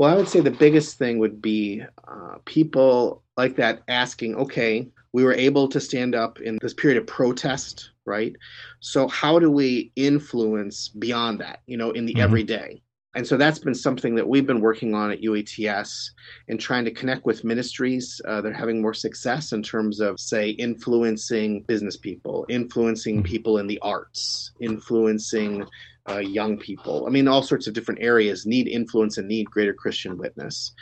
Well, 0.00 0.10
I 0.10 0.16
would 0.16 0.30
say 0.30 0.40
the 0.40 0.50
biggest 0.50 0.96
thing 0.96 1.18
would 1.18 1.42
be 1.42 1.84
uh, 2.08 2.36
people 2.46 3.22
like 3.36 3.56
that 3.56 3.82
asking, 3.86 4.34
okay, 4.36 4.88
we 5.12 5.24
were 5.24 5.34
able 5.34 5.68
to 5.68 5.78
stand 5.78 6.14
up 6.14 6.40
in 6.40 6.58
this 6.62 6.72
period 6.72 6.96
of 6.96 7.06
protest, 7.06 7.90
right? 8.06 8.34
So 8.80 9.08
how 9.08 9.38
do 9.38 9.50
we 9.50 9.92
influence 9.96 10.88
beyond 10.88 11.40
that, 11.40 11.60
you 11.66 11.76
know, 11.76 11.90
in 11.90 12.06
the 12.06 12.14
mm-hmm. 12.14 12.22
everyday? 12.22 12.80
And 13.14 13.26
so 13.26 13.36
that's 13.36 13.58
been 13.58 13.74
something 13.74 14.14
that 14.14 14.26
we've 14.26 14.46
been 14.46 14.62
working 14.62 14.94
on 14.94 15.10
at 15.10 15.20
UATS 15.20 16.12
and 16.48 16.58
trying 16.58 16.86
to 16.86 16.92
connect 16.92 17.26
with 17.26 17.44
ministries 17.44 18.22
uh, 18.26 18.40
that 18.40 18.52
are 18.52 18.54
having 18.54 18.80
more 18.80 18.94
success 18.94 19.52
in 19.52 19.62
terms 19.62 20.00
of, 20.00 20.18
say, 20.18 20.50
influencing 20.50 21.64
business 21.64 21.98
people, 21.98 22.46
influencing 22.48 23.16
hmm. 23.16 23.24
people 23.24 23.58
in 23.58 23.66
the 23.66 23.78
arts, 23.80 24.52
influencing 24.60 25.66
uh, 26.10 26.18
young 26.18 26.58
people. 26.58 27.06
I 27.06 27.10
mean, 27.10 27.28
all 27.28 27.42
sorts 27.42 27.66
of 27.66 27.74
different 27.74 28.00
areas 28.02 28.46
need 28.46 28.68
influence 28.68 29.18
and 29.18 29.28
need 29.28 29.50
greater 29.50 29.74
Christian 29.74 30.18
witness. 30.18 30.72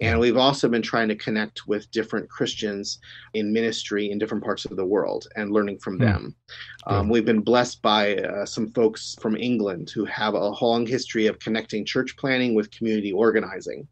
And 0.00 0.18
we've 0.18 0.36
also 0.36 0.68
been 0.68 0.82
trying 0.82 1.08
to 1.08 1.16
connect 1.16 1.66
with 1.66 1.90
different 1.90 2.28
Christians 2.30 2.98
in 3.34 3.52
ministry 3.52 4.10
in 4.10 4.18
different 4.18 4.44
parts 4.44 4.64
of 4.64 4.76
the 4.76 4.84
world 4.84 5.26
and 5.36 5.52
learning 5.52 5.78
from 5.78 5.98
mm. 5.98 6.00
them. 6.00 6.34
Um, 6.86 7.08
we've 7.08 7.24
been 7.24 7.40
blessed 7.40 7.82
by 7.82 8.16
uh, 8.16 8.46
some 8.46 8.68
folks 8.68 9.16
from 9.20 9.36
England 9.36 9.90
who 9.90 10.06
have 10.06 10.34
a 10.34 10.48
long 10.62 10.86
history 10.86 11.26
of 11.26 11.38
connecting 11.38 11.84
church 11.84 12.16
planning 12.16 12.54
with 12.54 12.70
community 12.70 13.12
organizing 13.12 13.86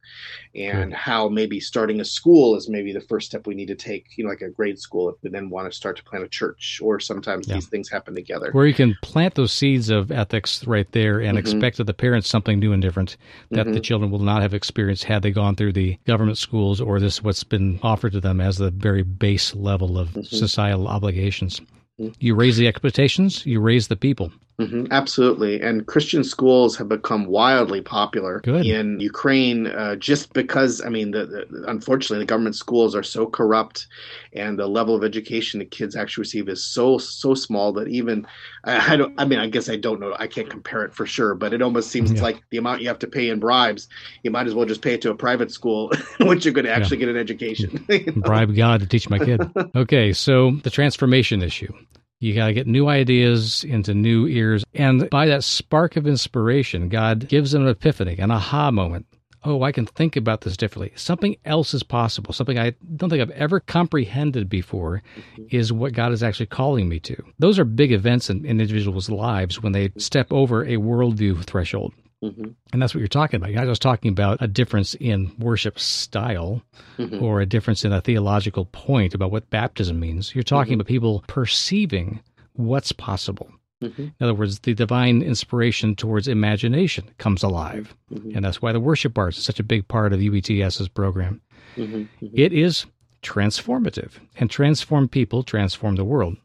and 0.55 0.95
how 0.95 1.29
maybe 1.29 1.61
starting 1.61 2.01
a 2.01 2.05
school 2.05 2.57
is 2.57 2.71
maybe 2.71 2.93
the 2.93 3.01
first 3.03 3.27
step 3.27 3.47
we 3.47 3.55
need 3.55 3.69
to 3.69 3.75
take, 3.75 4.07
you 4.17 4.25
know, 4.25 4.31
like 4.31 4.41
a 4.41 4.49
grade 4.49 4.79
school 4.79 5.11
if 5.11 5.17
we 5.23 5.29
then 5.29 5.51
want 5.51 5.71
to 5.71 5.77
start 5.77 5.97
to 5.97 6.05
plant 6.05 6.25
a 6.25 6.29
church, 6.29 6.81
or 6.83 6.99
sometimes 6.99 7.47
yeah. 7.47 7.55
these 7.55 7.67
things 7.67 7.91
happen 7.91 8.15
together. 8.15 8.51
Where 8.53 8.67
you 8.67 8.75
can 8.75 8.97
plant 9.03 9.35
those 9.35 9.53
seeds 9.53 9.91
of 9.91 10.11
ethics 10.11 10.67
right 10.67 10.86
there 10.93 11.21
and 11.21 11.31
mm-hmm. 11.31 11.39
expect 11.39 11.81
of 11.81 11.87
the 11.87 11.95
parents 11.95 12.29
something 12.29 12.59
new 12.59 12.73
and 12.73 12.83
different 12.83 13.17
that 13.51 13.67
mm-hmm. 13.67 13.75
the 13.75 13.81
children 13.81 14.11
will 14.11 14.19
not 14.19 14.43
have 14.43 14.55
experienced 14.55 15.05
had 15.05 15.23
they 15.23 15.31
gone 15.31 15.57
through 15.57 15.73
the 15.73 15.99
government 16.07 16.39
schools 16.39 16.81
or 16.81 17.01
this 17.01 17.23
what's 17.23 17.45
been 17.45 17.79
offered 17.83 18.13
to 18.13 18.21
them 18.21 18.41
as 18.41 18.59
the 18.59 18.71
very 18.71 19.03
base 19.03 19.55
level 19.55 19.99
of 19.99 20.09
mm-hmm. 20.09 20.23
societal 20.23 20.89
obligations. 20.89 21.61
Mm-hmm. 22.01 22.13
You 22.19 22.35
raise 22.35 22.57
the 22.57 22.69
expectations, 22.69 23.45
you 23.47 23.61
raise 23.61 23.89
the 23.89 23.97
people. 23.97 24.33
Mm-hmm, 24.59 24.87
absolutely. 24.91 25.61
And 25.61 25.87
Christian 25.87 26.25
schools 26.25 26.77
have 26.79 26.89
become 26.89 27.27
wildly 27.27 27.83
popular 27.83 28.41
Good. 28.41 28.65
in 28.65 28.99
Ukraine 29.01 29.67
uh, 29.67 29.97
just 29.97 30.33
because, 30.33 30.81
I 30.81 30.89
mean, 30.89 31.11
the, 31.11 31.27
the, 31.27 31.65
unfortunately, 31.69 32.21
the 32.21 32.29
government 32.29 32.57
schools 32.57 32.95
are 32.95 33.03
so 33.03 33.27
corrupt 33.27 33.87
and 34.33 34.59
the 34.59 34.67
level 34.67 34.95
of 34.95 35.05
education 35.05 35.59
the 35.59 35.67
kids 35.67 35.95
actually 35.95 36.23
receive 36.23 36.49
is 36.49 36.65
so, 36.65 36.97
so 36.97 37.35
small 37.35 37.71
that 37.75 37.89
even, 37.89 38.27
I, 38.65 38.95
I 38.95 38.97
don't, 38.97 39.13
I 39.19 39.27
mean, 39.27 39.41
I 39.41 39.49
guess 39.49 39.69
I 39.69 39.77
don't 39.77 40.01
know, 40.01 40.17
I 40.19 40.27
can't 40.27 40.49
compare 40.49 40.85
it 40.87 40.95
for 40.95 41.05
sure, 41.05 41.35
but 41.35 41.53
it 41.53 41.61
almost 41.61 41.91
seems 41.91 42.11
yeah. 42.11 42.23
like 42.23 42.43
the 42.49 42.57
amount 42.57 42.81
you 42.81 42.89
have 42.89 42.99
to 43.01 43.07
pay 43.09 43.29
in 43.29 43.39
bribes, 43.39 43.89
you 44.23 44.31
might 44.31 44.47
as 44.47 44.55
well 44.55 44.65
just 44.65 44.81
pay 44.81 44.95
it 44.95 45.03
to 45.03 45.11
a 45.11 45.15
private 45.15 45.51
school, 45.51 45.93
which 46.21 46.47
you're 46.47 46.55
going 46.55 46.65
to 46.65 46.73
actually 46.73 46.97
yeah. 46.97 47.07
get 47.07 47.15
an 47.15 47.21
education. 47.21 47.85
you 47.91 48.07
know? 48.07 48.23
Bribe 48.23 48.57
God 48.57 48.81
to 48.81 48.87
teach 48.87 49.11
my 49.11 49.19
kid. 49.19 49.43
okay, 49.77 50.15
so 50.15 50.53
the 50.63 50.71
transformation 50.71 51.43
issue. 51.43 51.73
You 52.19 52.35
got 52.35 52.47
to 52.47 52.55
get 52.55 52.67
new 52.67 52.89
ideas 52.89 53.63
into 53.65 53.93
new 53.93 54.27
ears. 54.27 54.65
And 54.75 55.09
by 55.11 55.27
that 55.27 55.45
spark 55.45 55.97
of 55.97 56.07
inspiration, 56.07 56.89
God 56.89 57.29
gives 57.29 57.53
them 57.53 57.63
an 57.63 57.69
epiphany, 57.69 58.17
an 58.19 58.31
aha 58.31 58.71
moment. 58.71 59.07
Oh, 59.45 59.63
I 59.63 59.71
can 59.71 59.87
think 59.87 60.17
about 60.17 60.41
this 60.41 60.57
differently. 60.57 60.93
Something 60.97 61.37
else 61.45 61.73
is 61.73 61.83
possible. 61.85 62.33
Something 62.33 62.59
I 62.59 62.73
don't 62.97 63.11
think 63.11 63.23
I've 63.23 63.31
ever 63.31 63.61
comprehended 63.61 64.49
before 64.49 65.03
is 65.51 65.73
what 65.73 65.93
God 65.93 66.11
is 66.11 66.23
actually 66.23 66.47
calling 66.47 66.89
me 66.89 66.99
to. 67.01 67.23
Those 67.39 67.59
are 67.59 67.65
big 67.65 67.93
events 67.93 68.29
in, 68.29 68.39
in 68.39 68.61
individuals' 68.61 69.09
lives 69.09 69.63
when 69.63 69.73
they 69.73 69.93
step 69.99 70.33
over 70.33 70.65
a 70.65 70.79
worldview 70.79 71.45
threshold. 71.45 71.93
Mm-hmm. 72.25 72.51
And 72.73 72.83
that's 72.83 72.95
what 72.95 73.01
you're 73.01 73.09
talking 73.09 73.37
about. 73.37 73.51
You're 73.51 73.61
not 73.61 73.71
just 73.71 73.83
talking 73.83 74.11
about 74.11 74.39
a 74.41 74.49
difference 74.49 74.95
in 74.95 75.33
worship 75.39 75.79
style 75.79 76.63
mm-hmm. 76.99 77.23
or 77.23 77.41
a 77.41 77.47
difference 77.47 77.85
in 77.85 77.93
a 77.93 78.01
theological 78.01 78.67
point 78.67 79.15
about 79.15 79.31
what 79.31 79.51
baptism 79.51 80.01
means. 80.01 80.35
You're 80.35 80.43
talking 80.43 80.73
mm-hmm. 80.73 80.81
about 80.81 80.89
people 80.89 81.25
perceiving 81.27 82.21
what's 82.55 82.93
possible. 82.93 83.51
Mm-hmm. 83.83 84.03
In 84.03 84.15
other 84.21 84.35
words, 84.35 84.61
the 84.61 84.75
divine 84.75 85.21
inspiration 85.21 85.95
towards 85.95 86.27
imagination 86.29 87.11
comes 87.19 87.43
alive. 87.43 87.95
Mm-hmm. 88.13 88.35
And 88.35 88.45
that's 88.45 88.63
why 88.63 88.73
the 88.73 88.81
worship 88.81 89.19
arts 89.19 89.37
is 89.37 89.45
such 89.45 89.61
a 89.61 89.65
big 89.65 89.87
part 89.87 90.13
of 90.13 90.21
UETS's 90.21 90.89
program. 90.89 91.43
Mm-hmm. 91.77 92.27
It 92.33 92.55
is 92.55 92.87
transformative, 93.23 94.13
and 94.37 94.49
transform 94.51 95.09
people 95.09 95.43
transform 95.43 95.97
the 95.97 96.05
world. 96.05 96.37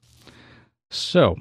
So, 0.89 1.37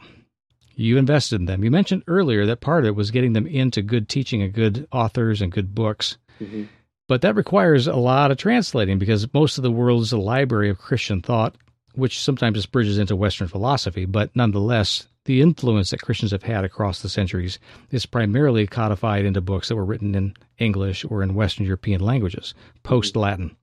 you 0.80 0.96
invested 0.96 1.40
in 1.40 1.46
them. 1.46 1.62
You 1.62 1.70
mentioned 1.70 2.04
earlier 2.06 2.46
that 2.46 2.62
part 2.62 2.84
of 2.84 2.88
it 2.88 2.96
was 2.96 3.10
getting 3.10 3.34
them 3.34 3.46
into 3.46 3.82
good 3.82 4.08
teaching 4.08 4.40
and 4.40 4.50
good 4.50 4.88
authors 4.90 5.42
and 5.42 5.52
good 5.52 5.74
books. 5.74 6.16
Mm-hmm. 6.40 6.64
But 7.06 7.20
that 7.20 7.36
requires 7.36 7.86
a 7.86 7.96
lot 7.96 8.30
of 8.30 8.38
translating 8.38 8.98
because 8.98 9.32
most 9.34 9.58
of 9.58 9.62
the 9.62 9.70
world 9.70 10.02
is 10.02 10.12
a 10.12 10.18
library 10.18 10.70
of 10.70 10.78
Christian 10.78 11.20
thought, 11.20 11.56
which 11.94 12.18
sometimes 12.18 12.56
just 12.56 12.72
bridges 12.72 12.96
into 12.96 13.14
Western 13.14 13.46
philosophy. 13.46 14.06
But 14.06 14.34
nonetheless, 14.34 15.06
the 15.26 15.42
influence 15.42 15.90
that 15.90 16.00
Christians 16.00 16.30
have 16.30 16.44
had 16.44 16.64
across 16.64 17.02
the 17.02 17.10
centuries 17.10 17.58
is 17.90 18.06
primarily 18.06 18.66
codified 18.66 19.26
into 19.26 19.42
books 19.42 19.68
that 19.68 19.76
were 19.76 19.84
written 19.84 20.14
in 20.14 20.34
English 20.58 21.04
or 21.04 21.22
in 21.22 21.34
Western 21.34 21.66
European 21.66 22.00
languages, 22.00 22.54
post 22.84 23.16
Latin. 23.16 23.54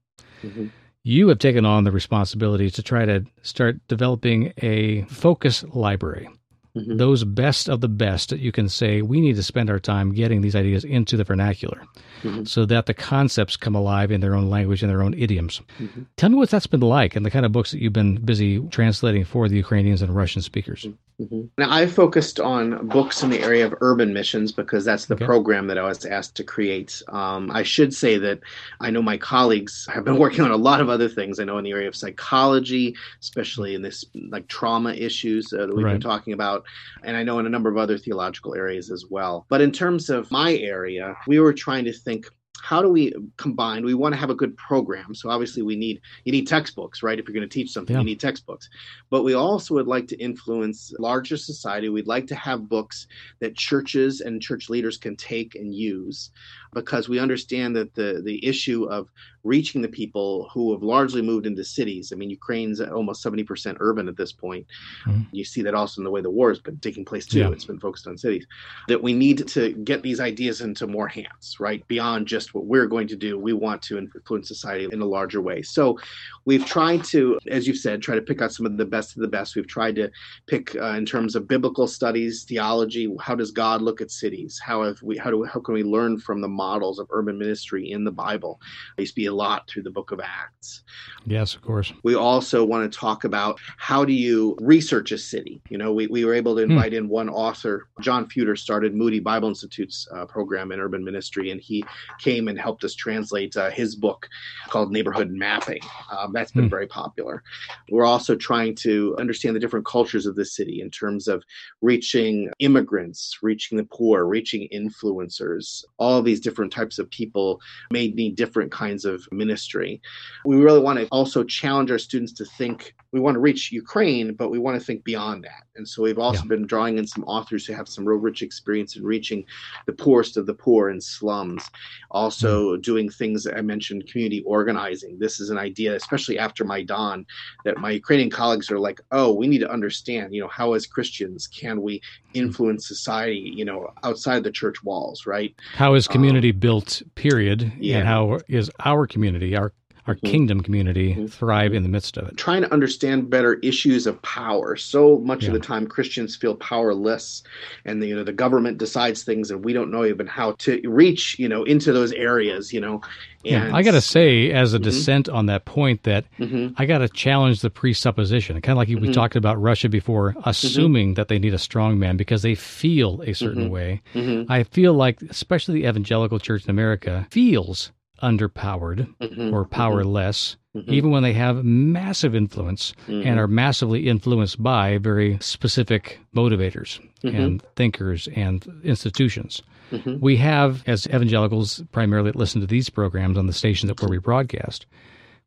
Mm-hmm. 0.44 0.68
You 1.02 1.30
have 1.30 1.40
taken 1.40 1.66
on 1.66 1.84
the 1.84 1.92
responsibility 1.92 2.70
to 2.70 2.84
try 2.84 3.06
to 3.06 3.26
start 3.42 3.80
developing 3.88 4.54
a 4.62 5.02
focus 5.04 5.64
library 5.74 6.30
mm-hmm. 6.78 6.98
those 6.98 7.24
best 7.24 7.70
of 7.70 7.82
the 7.82 7.88
best 7.88 8.30
that 8.30 8.40
you 8.40 8.52
can 8.52 8.70
say, 8.70 9.02
we 9.02 9.22
need 9.22 9.36
to 9.36 9.44
spend 9.44 9.70
our 9.70 9.80
time 9.80 10.14
getting 10.14 10.42
these 10.42 10.56
ideas 10.56 10.84
into 10.84 11.18
the 11.18 11.24
vernacular 11.24 11.84
mm-hmm. 12.22 12.44
so 12.44 12.66
that 12.66 12.86
the 12.86 12.94
concepts 12.94 13.58
come 13.58 13.76
alive 13.76 14.12
in 14.12 14.22
their 14.22 14.36
own 14.36 14.50
language 14.50 14.84
and 14.84 14.90
their 14.90 15.02
own 15.02 15.14
idioms. 15.14 15.62
Mm-hmm. 15.80 16.04
Tell 16.16 16.30
me 16.30 16.36
what 16.36 16.50
that's 16.50 16.68
been 16.68 16.80
like 16.80 17.16
and 17.16 17.26
the 17.26 17.32
kind 17.32 17.46
of 17.46 17.52
books 17.52 17.72
that 17.72 17.82
you've 17.82 17.94
been 17.94 18.16
busy 18.24 18.60
translating 18.70 19.24
for 19.24 19.48
the 19.50 19.56
Ukrainians 19.56 20.02
and 20.02 20.16
Russian 20.16 20.42
speakers. 20.42 20.88
Mm-hmm. 21.20 21.46
Now, 21.58 21.74
I 21.74 21.88
focused 21.88 22.40
on 22.40 22.88
books 22.90 23.24
in 23.24 23.32
the 23.32 23.40
area 23.40 23.66
of 23.66 23.74
urban 23.82 24.14
missions 24.14 24.52
because 24.52 24.86
that's 24.86 25.06
the 25.06 25.16
okay. 25.16 25.26
program 25.26 25.66
that 25.68 25.78
I 25.80 25.82
was 25.82 26.06
asked 26.06 26.36
to 26.36 26.44
create. 26.44 27.02
Um, 27.08 27.50
I 27.50 27.64
should 27.64 27.92
say 27.92 28.20
that 28.20 28.40
I 28.82 28.92
know 28.92 29.02
my 29.02 29.18
colleagues 29.18 29.88
have 29.92 30.06
been 30.06 30.18
working 30.20 30.46
on 30.46 30.52
a 30.52 30.58
lot 30.58 30.80
of 30.80 30.90
other 30.90 31.10
things. 31.10 31.40
I 31.40 31.44
know 31.44 31.58
in 31.58 31.64
the 31.64 31.72
area 31.72 31.88
of 31.88 31.96
psychology, 31.96 32.96
especially 33.20 33.74
in 33.74 33.82
this 33.82 34.06
like 34.30 34.48
trauma 34.48 34.94
issues 34.94 35.52
uh, 35.52 35.66
that 35.66 35.76
we've 35.76 35.86
right. 35.86 35.94
been 35.94 36.02
talking 36.02 36.34
about, 36.34 36.66
and 37.04 37.18
I 37.18 37.24
know 37.24 37.40
in 37.40 37.46
a 37.46 37.50
number 37.50 37.70
of 37.70 37.78
other 37.78 37.98
theological 37.98 38.56
areas 38.56 38.92
as 38.92 39.06
well. 39.10 39.46
But 39.50 39.62
in 39.62 39.72
terms 39.72 40.10
of 40.10 40.32
my 40.32 40.56
area, 40.56 41.16
we 41.28 41.40
were 41.40 41.54
trying 41.54 41.86
to 41.86 41.94
think 41.94 42.28
how 42.62 42.82
do 42.82 42.90
we 42.90 43.14
combine 43.38 43.86
we 43.86 43.94
want 43.94 44.14
to 44.14 44.20
have 44.20 44.30
a 44.30 44.36
good 44.36 44.56
program 44.58 45.14
so 45.14 45.30
obviously 45.30 45.62
we 45.62 45.76
need 45.76 46.02
you 46.26 46.32
need 46.32 46.48
textbooks 46.48 47.04
right 47.04 47.20
if 47.20 47.28
you're 47.28 47.34
going 47.34 47.48
to 47.48 47.54
teach 47.54 47.72
something 47.72 47.96
yeah. 47.96 48.00
you 48.00 48.06
need 48.06 48.20
textbooks 48.20 48.70
but 49.10 49.24
we 49.24 49.34
also 49.34 49.74
would 49.74 49.88
like 49.88 50.08
to 50.08 50.18
influence 50.18 50.94
larger 51.00 51.38
society 51.38 51.90
we'd 51.90 52.08
like 52.08 52.28
to 52.28 52.36
have 52.36 52.70
books 52.70 53.08
that 53.40 53.56
churches 53.56 54.22
and 54.22 54.42
church 54.42 54.70
leaders 54.70 54.98
can 54.98 55.16
take 55.16 55.56
and 55.56 55.74
use 55.74 56.32
because 56.74 57.08
we 57.08 57.20
understand 57.20 57.76
that 57.76 57.94
the 57.94 58.22
the 58.26 58.44
issue 58.46 58.86
of 58.86 59.10
reaching 59.48 59.82
the 59.82 59.88
people 59.88 60.50
who 60.54 60.72
have 60.74 60.84
largely 60.84 61.22
moved 61.22 61.46
into 61.46 61.64
cities. 61.64 62.12
I 62.12 62.16
mean, 62.16 62.30
Ukraine's 62.30 62.82
almost 62.82 63.24
70% 63.24 63.78
urban 63.80 64.08
at 64.08 64.18
this 64.18 64.32
point. 64.32 64.66
Mm-hmm. 65.06 65.24
You 65.32 65.46
see 65.46 65.62
that 65.64 65.74
also 65.74 66.02
in 66.02 66.04
the 66.04 66.12
way 66.12 66.22
the 66.22 66.30
war 66.30 66.50
has 66.50 66.60
been 66.60 66.78
taking 66.80 67.06
place 67.06 67.26
too. 67.26 67.40
Yeah. 67.40 67.52
It's 67.52 67.66
been 67.66 67.80
focused 67.80 68.08
on 68.08 68.18
cities. 68.18 68.46
That 68.88 69.02
we 69.02 69.14
need 69.14 69.48
to 69.48 69.72
get 69.74 70.04
these 70.04 70.20
ideas 70.20 70.62
into 70.62 70.86
more 70.86 71.08
hands, 71.08 71.56
right? 71.60 71.88
Beyond 71.88 72.28
just 72.28 72.54
what 72.54 72.66
we're 72.66 72.88
going 72.88 73.08
to 73.08 73.16
do, 73.16 73.40
we 73.40 73.54
want 73.54 73.82
to 73.84 73.98
influence 73.98 74.48
society 74.48 74.88
in 74.92 75.02
a 75.02 75.06
larger 75.06 75.42
way. 75.42 75.62
So 75.62 75.98
we've 76.46 76.66
tried 76.66 77.04
to, 77.06 77.40
as 77.48 77.68
you've 77.68 77.78
said, 77.78 78.02
try 78.02 78.16
to 78.16 78.22
pick 78.22 78.42
out 78.42 78.52
some 78.52 78.66
of 78.66 78.78
the 78.78 78.86
best 78.86 79.16
of 79.16 79.22
the 79.22 79.28
best. 79.28 79.56
We've 79.56 79.68
tried 79.68 79.96
to 79.96 80.12
pick 80.48 80.76
uh, 80.76 80.96
in 80.98 81.06
terms 81.06 81.36
of 81.36 81.48
biblical 81.48 81.88
studies, 81.88 82.44
theology. 82.44 83.14
How 83.20 83.36
does 83.36 83.52
God 83.52 83.82
look 83.82 84.02
at 84.02 84.12
cities? 84.12 84.60
How 84.64 84.84
have 84.84 85.02
we? 85.02 85.18
How 85.18 85.32
do? 85.32 85.44
How 85.46 85.60
can 85.60 85.74
we 85.74 85.84
learn 85.84 86.20
from 86.20 86.42
the 86.42 86.48
models 86.48 87.00
of 87.00 87.08
urban 87.12 87.38
ministry 87.38 87.92
in 87.92 88.04
the 88.04 88.12
Bible? 88.12 88.60
There 88.96 89.04
used 89.04 89.14
to 89.14 89.22
be 89.22 89.28
a 89.28 89.34
lot 89.38 89.68
through 89.68 89.84
the 89.84 89.92
book 89.92 90.12
of 90.12 90.20
Acts. 90.20 90.84
Yes, 91.26 91.56
of 91.56 91.62
course. 91.62 91.94
We 92.04 92.16
also 92.16 92.64
want 92.64 92.92
to 92.92 93.00
talk 93.00 93.24
about 93.24 93.60
how 93.78 94.04
do 94.06 94.14
you 94.14 94.58
research 94.60 95.12
a 95.12 95.18
city? 95.18 95.62
You 95.70 95.78
know, 95.78 95.94
we, 95.94 96.08
we 96.08 96.26
were 96.26 96.34
able 96.34 96.56
to 96.56 96.64
hmm. 96.64 96.72
invite 96.72 96.94
hmm. 96.94 97.00
in 97.00 97.10
one 97.10 97.30
author. 97.30 97.88
John 98.02 98.28
Fuder 98.28 98.58
started 98.58 98.96
Moody 98.96 99.20
Bible 99.20 99.50
Institute's 99.50 100.08
uh, 100.16 100.26
program 100.26 100.72
in 100.72 100.80
urban 100.80 101.04
ministry, 101.04 101.52
and 101.52 101.62
he 101.62 101.84
came 102.20 102.48
and 102.48 102.60
helped 102.60 102.84
us 102.84 102.96
translate 102.96 103.56
uh, 103.56 103.70
his 103.70 103.96
book 103.96 104.28
called 104.70 104.92
Neighborhood 104.92 105.30
Mapping. 105.30 105.82
Um, 106.12 106.32
that's 106.34 106.52
been 106.52 106.66
hmm. 106.66 106.70
very 106.70 106.88
popular. 106.88 107.44
We're 107.92 108.06
also 108.06 108.36
trying 108.36 108.76
to 108.76 109.16
understand 109.20 109.56
the 109.56 109.60
different 109.60 109.86
cultures 109.86 110.26
of 110.26 110.36
the 110.36 110.46
city 110.46 110.82
in 110.82 110.90
terms 110.90 111.28
of 111.28 111.44
reaching 111.82 112.50
immigrants, 112.60 113.38
reaching 113.42 113.78
the 113.78 113.86
poor, 113.86 114.26
reaching 114.26 114.68
influencers. 114.74 115.84
All 115.98 116.22
these 116.22 116.40
different 116.40 116.72
types 116.72 117.00
of 117.00 117.10
people 117.10 117.60
may 117.92 118.08
need 118.10 118.36
different 118.36 118.72
kinds 118.72 119.06
of 119.06 119.27
ministry. 119.32 120.02
We 120.46 120.58
really 120.58 120.80
want 120.80 121.00
to 121.00 121.08
also 121.08 121.44
challenge 121.44 121.92
our 121.92 122.00
students 122.00 122.34
to 122.34 122.46
think 122.46 122.94
we 123.12 123.20
want 123.20 123.36
to 123.36 123.40
reach 123.40 123.72
Ukraine, 123.72 124.34
but 124.34 124.50
we 124.50 124.60
want 124.60 124.80
to 124.80 124.86
think 124.86 125.04
beyond 125.04 125.44
that. 125.46 125.64
And 125.76 125.88
so 125.88 126.04
we've 126.04 126.20
also 126.20 126.42
yeah. 126.42 126.50
been 126.50 126.68
drawing 126.68 126.98
in 126.98 127.08
some 127.08 127.24
authors 127.24 127.66
who 127.66 127.74
have 127.74 127.88
some 127.88 128.06
real 128.06 128.20
rich 128.20 128.42
experience 128.42 128.96
in 128.96 129.04
reaching 129.04 129.46
the 129.86 129.94
poorest 129.94 130.38
of 130.38 130.46
the 130.46 130.54
poor 130.54 130.90
in 130.90 131.00
slums. 131.00 131.70
Also, 132.12 132.74
mm-hmm. 132.74 132.82
doing 132.82 133.10
things 133.10 133.48
I 133.48 133.62
mentioned, 133.62 134.08
community 134.12 134.44
organizing. 134.46 135.18
This 135.20 135.40
is 135.40 135.50
an 135.50 135.58
idea, 135.58 135.96
especially 135.96 136.38
after 136.38 136.66
Maidan, 136.66 137.26
that 137.64 137.78
my 137.78 137.92
Ukrainian 137.92 138.30
colleagues 138.30 138.70
are 138.72 138.80
like, 138.80 139.00
oh, 139.12 139.34
we 139.34 139.48
need 139.48 139.60
to 139.60 139.72
understand, 139.72 140.34
you 140.34 140.42
know, 140.42 140.50
how 140.50 140.74
as 140.74 140.86
Christians 140.86 141.48
can 141.48 141.82
we 141.82 142.02
influence 142.34 142.88
society, 142.88 143.52
you 143.56 143.66
know, 143.66 143.92
outside 144.04 144.44
the 144.44 144.52
church 144.52 144.84
walls, 144.84 145.26
right? 145.26 145.56
How 145.74 145.94
is 145.94 146.08
community 146.08 146.52
um, 146.52 146.60
built, 146.60 147.02
period? 147.16 147.72
Yeah. 147.80 148.00
And 148.00 148.08
how 148.08 148.40
is 148.48 148.70
our 148.84 149.07
community, 149.08 149.56
our 149.56 149.74
our 150.08 150.16
mm-hmm. 150.16 150.28
kingdom 150.28 150.62
community 150.62 151.14
mm-hmm. 151.14 151.28
thrive 151.28 151.74
in 151.74 151.84
the 151.84 151.90
midst 151.90 152.18
of 152.18 152.28
it. 152.28 152.38
Trying 152.38 152.62
to 152.62 152.74
understand 152.74 153.30
better 153.30 153.56
issues 153.56 154.08
of 154.08 154.22
power. 154.22 154.76
So 154.76 155.20
much 155.20 155.44
yeah. 155.44 155.50
of 155.50 155.54
the 155.54 155.60
time, 155.60 155.86
Christians 155.86 156.36
feel 156.36 156.56
powerless, 156.56 157.44
and 157.86 158.02
the, 158.02 158.08
you 158.08 158.16
know 158.16 158.24
the 158.24 158.34
government 158.34 158.78
decides 158.78 159.24
things, 159.24 159.52
and 159.52 159.64
we 159.64 159.74
don't 159.74 159.92
know 159.92 160.06
even 160.06 160.26
how 160.26 160.54
to 160.60 160.82
reach 160.86 161.38
you 161.38 161.50
know 161.50 161.64
into 161.64 161.92
those 161.92 162.12
areas. 162.14 162.72
You 162.72 162.82
know, 162.82 163.02
and, 163.46 163.70
yeah, 163.70 163.76
I 163.76 163.84
got 163.84 163.92
to 163.92 164.02
say, 164.02 164.52
as 164.52 164.74
a 164.74 164.78
mm-hmm. 164.78 164.84
dissent 164.86 165.30
on 165.30 165.48
that 165.48 165.66
point, 165.66 166.04
that 166.04 166.26
mm-hmm. 166.40 166.74
I 166.78 166.86
got 166.86 167.00
to 167.00 167.10
challenge 167.10 167.62
the 167.62 167.70
presupposition. 167.70 168.60
Kind 168.62 168.74
of 168.74 168.78
like 168.78 168.88
we 168.88 168.96
mm-hmm. 168.96 169.12
talked 169.12 169.36
about 169.36 169.62
Russia 169.62 169.90
before, 169.90 170.32
mm-hmm. 170.32 170.50
assuming 170.50 171.14
that 171.16 171.28
they 171.28 171.40
need 171.40 171.54
a 171.54 171.60
strong 171.60 172.00
man 172.00 172.18
because 172.18 172.42
they 172.42 172.56
feel 172.56 173.22
a 173.24 173.34
certain 173.34 173.70
way. 173.70 174.02
I 174.50 174.64
feel 174.64 174.94
like, 174.94 175.22
especially 175.24 175.82
the 175.82 175.90
evangelical 175.90 176.40
church 176.40 176.64
in 176.64 176.70
America, 176.70 177.28
feels 177.30 177.92
underpowered 178.22 179.08
mm-hmm, 179.20 179.54
or 179.54 179.64
mm-hmm. 179.64 179.74
powerless, 179.74 180.58
mm-hmm. 180.76 180.92
even 180.92 181.12
when 181.12 181.24
they 181.24 181.34
have 181.34 181.64
massive 181.64 182.36
influence 182.36 182.94
mm-hmm. 183.08 183.28
and 183.28 183.40
are 183.40 183.48
massively 183.48 184.08
influenced 184.08 184.62
by 184.62 184.98
very 184.98 185.38
specific 185.42 186.20
motivators 186.36 187.00
mm-hmm. 187.24 187.36
and 187.36 187.62
thinkers 187.76 188.28
and 188.36 188.66
institutions. 188.84 189.62
Mm-hmm. 189.92 190.20
We 190.20 190.38
have, 190.38 190.84
as 190.88 191.08
evangelicals 191.08 191.84
primarily 191.92 192.32
listen 192.32 192.62
to 192.62 192.68
these 192.68 192.90
programs 192.90 193.38
on 193.38 193.48
the 193.48 193.54
station 193.54 193.88
that 193.88 194.02
where 194.02 194.10
we 194.10 194.18
broadcast, 194.18 194.86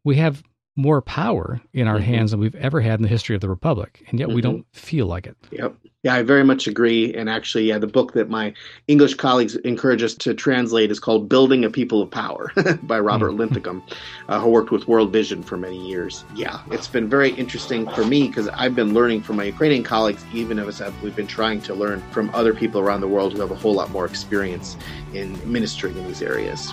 we 0.04 0.16
have 0.16 0.42
more 0.76 1.02
power 1.02 1.60
in 1.72 1.86
our 1.86 1.98
hands 1.98 2.30
than 2.30 2.40
we've 2.40 2.54
ever 2.56 2.80
had 2.80 2.98
in 2.98 3.02
the 3.02 3.08
history 3.08 3.34
of 3.34 3.40
the 3.40 3.48
republic, 3.48 4.04
and 4.08 4.18
yet 4.18 4.28
we 4.28 4.40
don't 4.40 4.64
feel 4.72 5.06
like 5.06 5.26
it. 5.26 5.36
Yep. 5.50 5.74
Yeah, 6.02 6.14
I 6.14 6.22
very 6.22 6.44
much 6.44 6.66
agree. 6.66 7.12
And 7.12 7.28
actually, 7.28 7.64
yeah, 7.64 7.76
the 7.76 7.86
book 7.86 8.14
that 8.14 8.30
my 8.30 8.54
English 8.88 9.16
colleagues 9.16 9.56
encourage 9.56 10.02
us 10.02 10.14
to 10.14 10.32
translate 10.32 10.90
is 10.90 10.98
called 10.98 11.28
Building 11.28 11.62
a 11.62 11.68
People 11.68 12.00
of 12.00 12.10
Power 12.10 12.50
by 12.84 12.98
Robert 12.98 13.32
hmm. 13.32 13.38
Linthicum, 13.38 13.82
uh, 14.28 14.40
who 14.40 14.48
worked 14.48 14.70
with 14.70 14.88
World 14.88 15.12
Vision 15.12 15.42
for 15.42 15.58
many 15.58 15.76
years. 15.86 16.24
Yeah, 16.34 16.62
it's 16.70 16.88
been 16.88 17.10
very 17.10 17.32
interesting 17.32 17.86
for 17.90 18.06
me 18.06 18.28
because 18.28 18.48
I've 18.48 18.74
been 18.74 18.94
learning 18.94 19.22
from 19.22 19.36
my 19.36 19.44
Ukrainian 19.44 19.82
colleagues, 19.82 20.24
even 20.32 20.58
as 20.58 20.82
we've 21.02 21.16
been 21.16 21.26
trying 21.26 21.60
to 21.62 21.74
learn 21.74 22.02
from 22.12 22.30
other 22.32 22.54
people 22.54 22.80
around 22.80 23.02
the 23.02 23.08
world 23.08 23.34
who 23.34 23.40
have 23.40 23.50
a 23.50 23.56
whole 23.56 23.74
lot 23.74 23.90
more 23.90 24.06
experience 24.06 24.78
in 25.12 25.38
ministering 25.50 25.98
in 25.98 26.06
these 26.06 26.22
areas. 26.22 26.72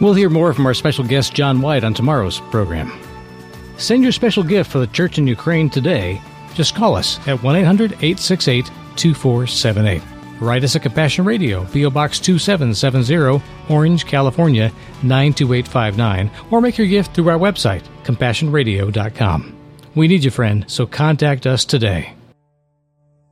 We'll 0.00 0.14
hear 0.14 0.30
more 0.30 0.52
from 0.52 0.66
our 0.66 0.74
special 0.74 1.04
guest, 1.04 1.34
John 1.34 1.60
White, 1.60 1.84
on 1.84 1.94
tomorrow's 1.94 2.40
program. 2.50 2.92
Send 3.76 4.02
your 4.02 4.12
special 4.12 4.42
gift 4.42 4.70
for 4.70 4.78
the 4.78 4.86
church 4.88 5.18
in 5.18 5.26
Ukraine 5.26 5.70
today 5.70 6.20
just 6.54 6.74
call 6.74 6.94
us 6.94 7.18
at 7.28 7.42
1 7.42 7.56
800 7.56 7.92
868 7.92 8.70
2478. 8.96 10.02
Write 10.40 10.64
us 10.64 10.74
at 10.76 10.82
Compassion 10.82 11.24
Radio, 11.24 11.64
P.O. 11.66 11.90
Box 11.90 12.18
2770, 12.18 13.42
Orange, 13.68 14.04
California 14.04 14.72
92859, 15.02 16.30
or 16.50 16.60
make 16.60 16.76
your 16.76 16.86
gift 16.86 17.14
through 17.14 17.28
our 17.28 17.38
website, 17.38 17.82
compassionradio.com. 18.04 19.56
We 19.94 20.08
need 20.08 20.24
you, 20.24 20.30
friend, 20.30 20.64
so 20.68 20.86
contact 20.86 21.46
us 21.46 21.64
today. 21.64 22.13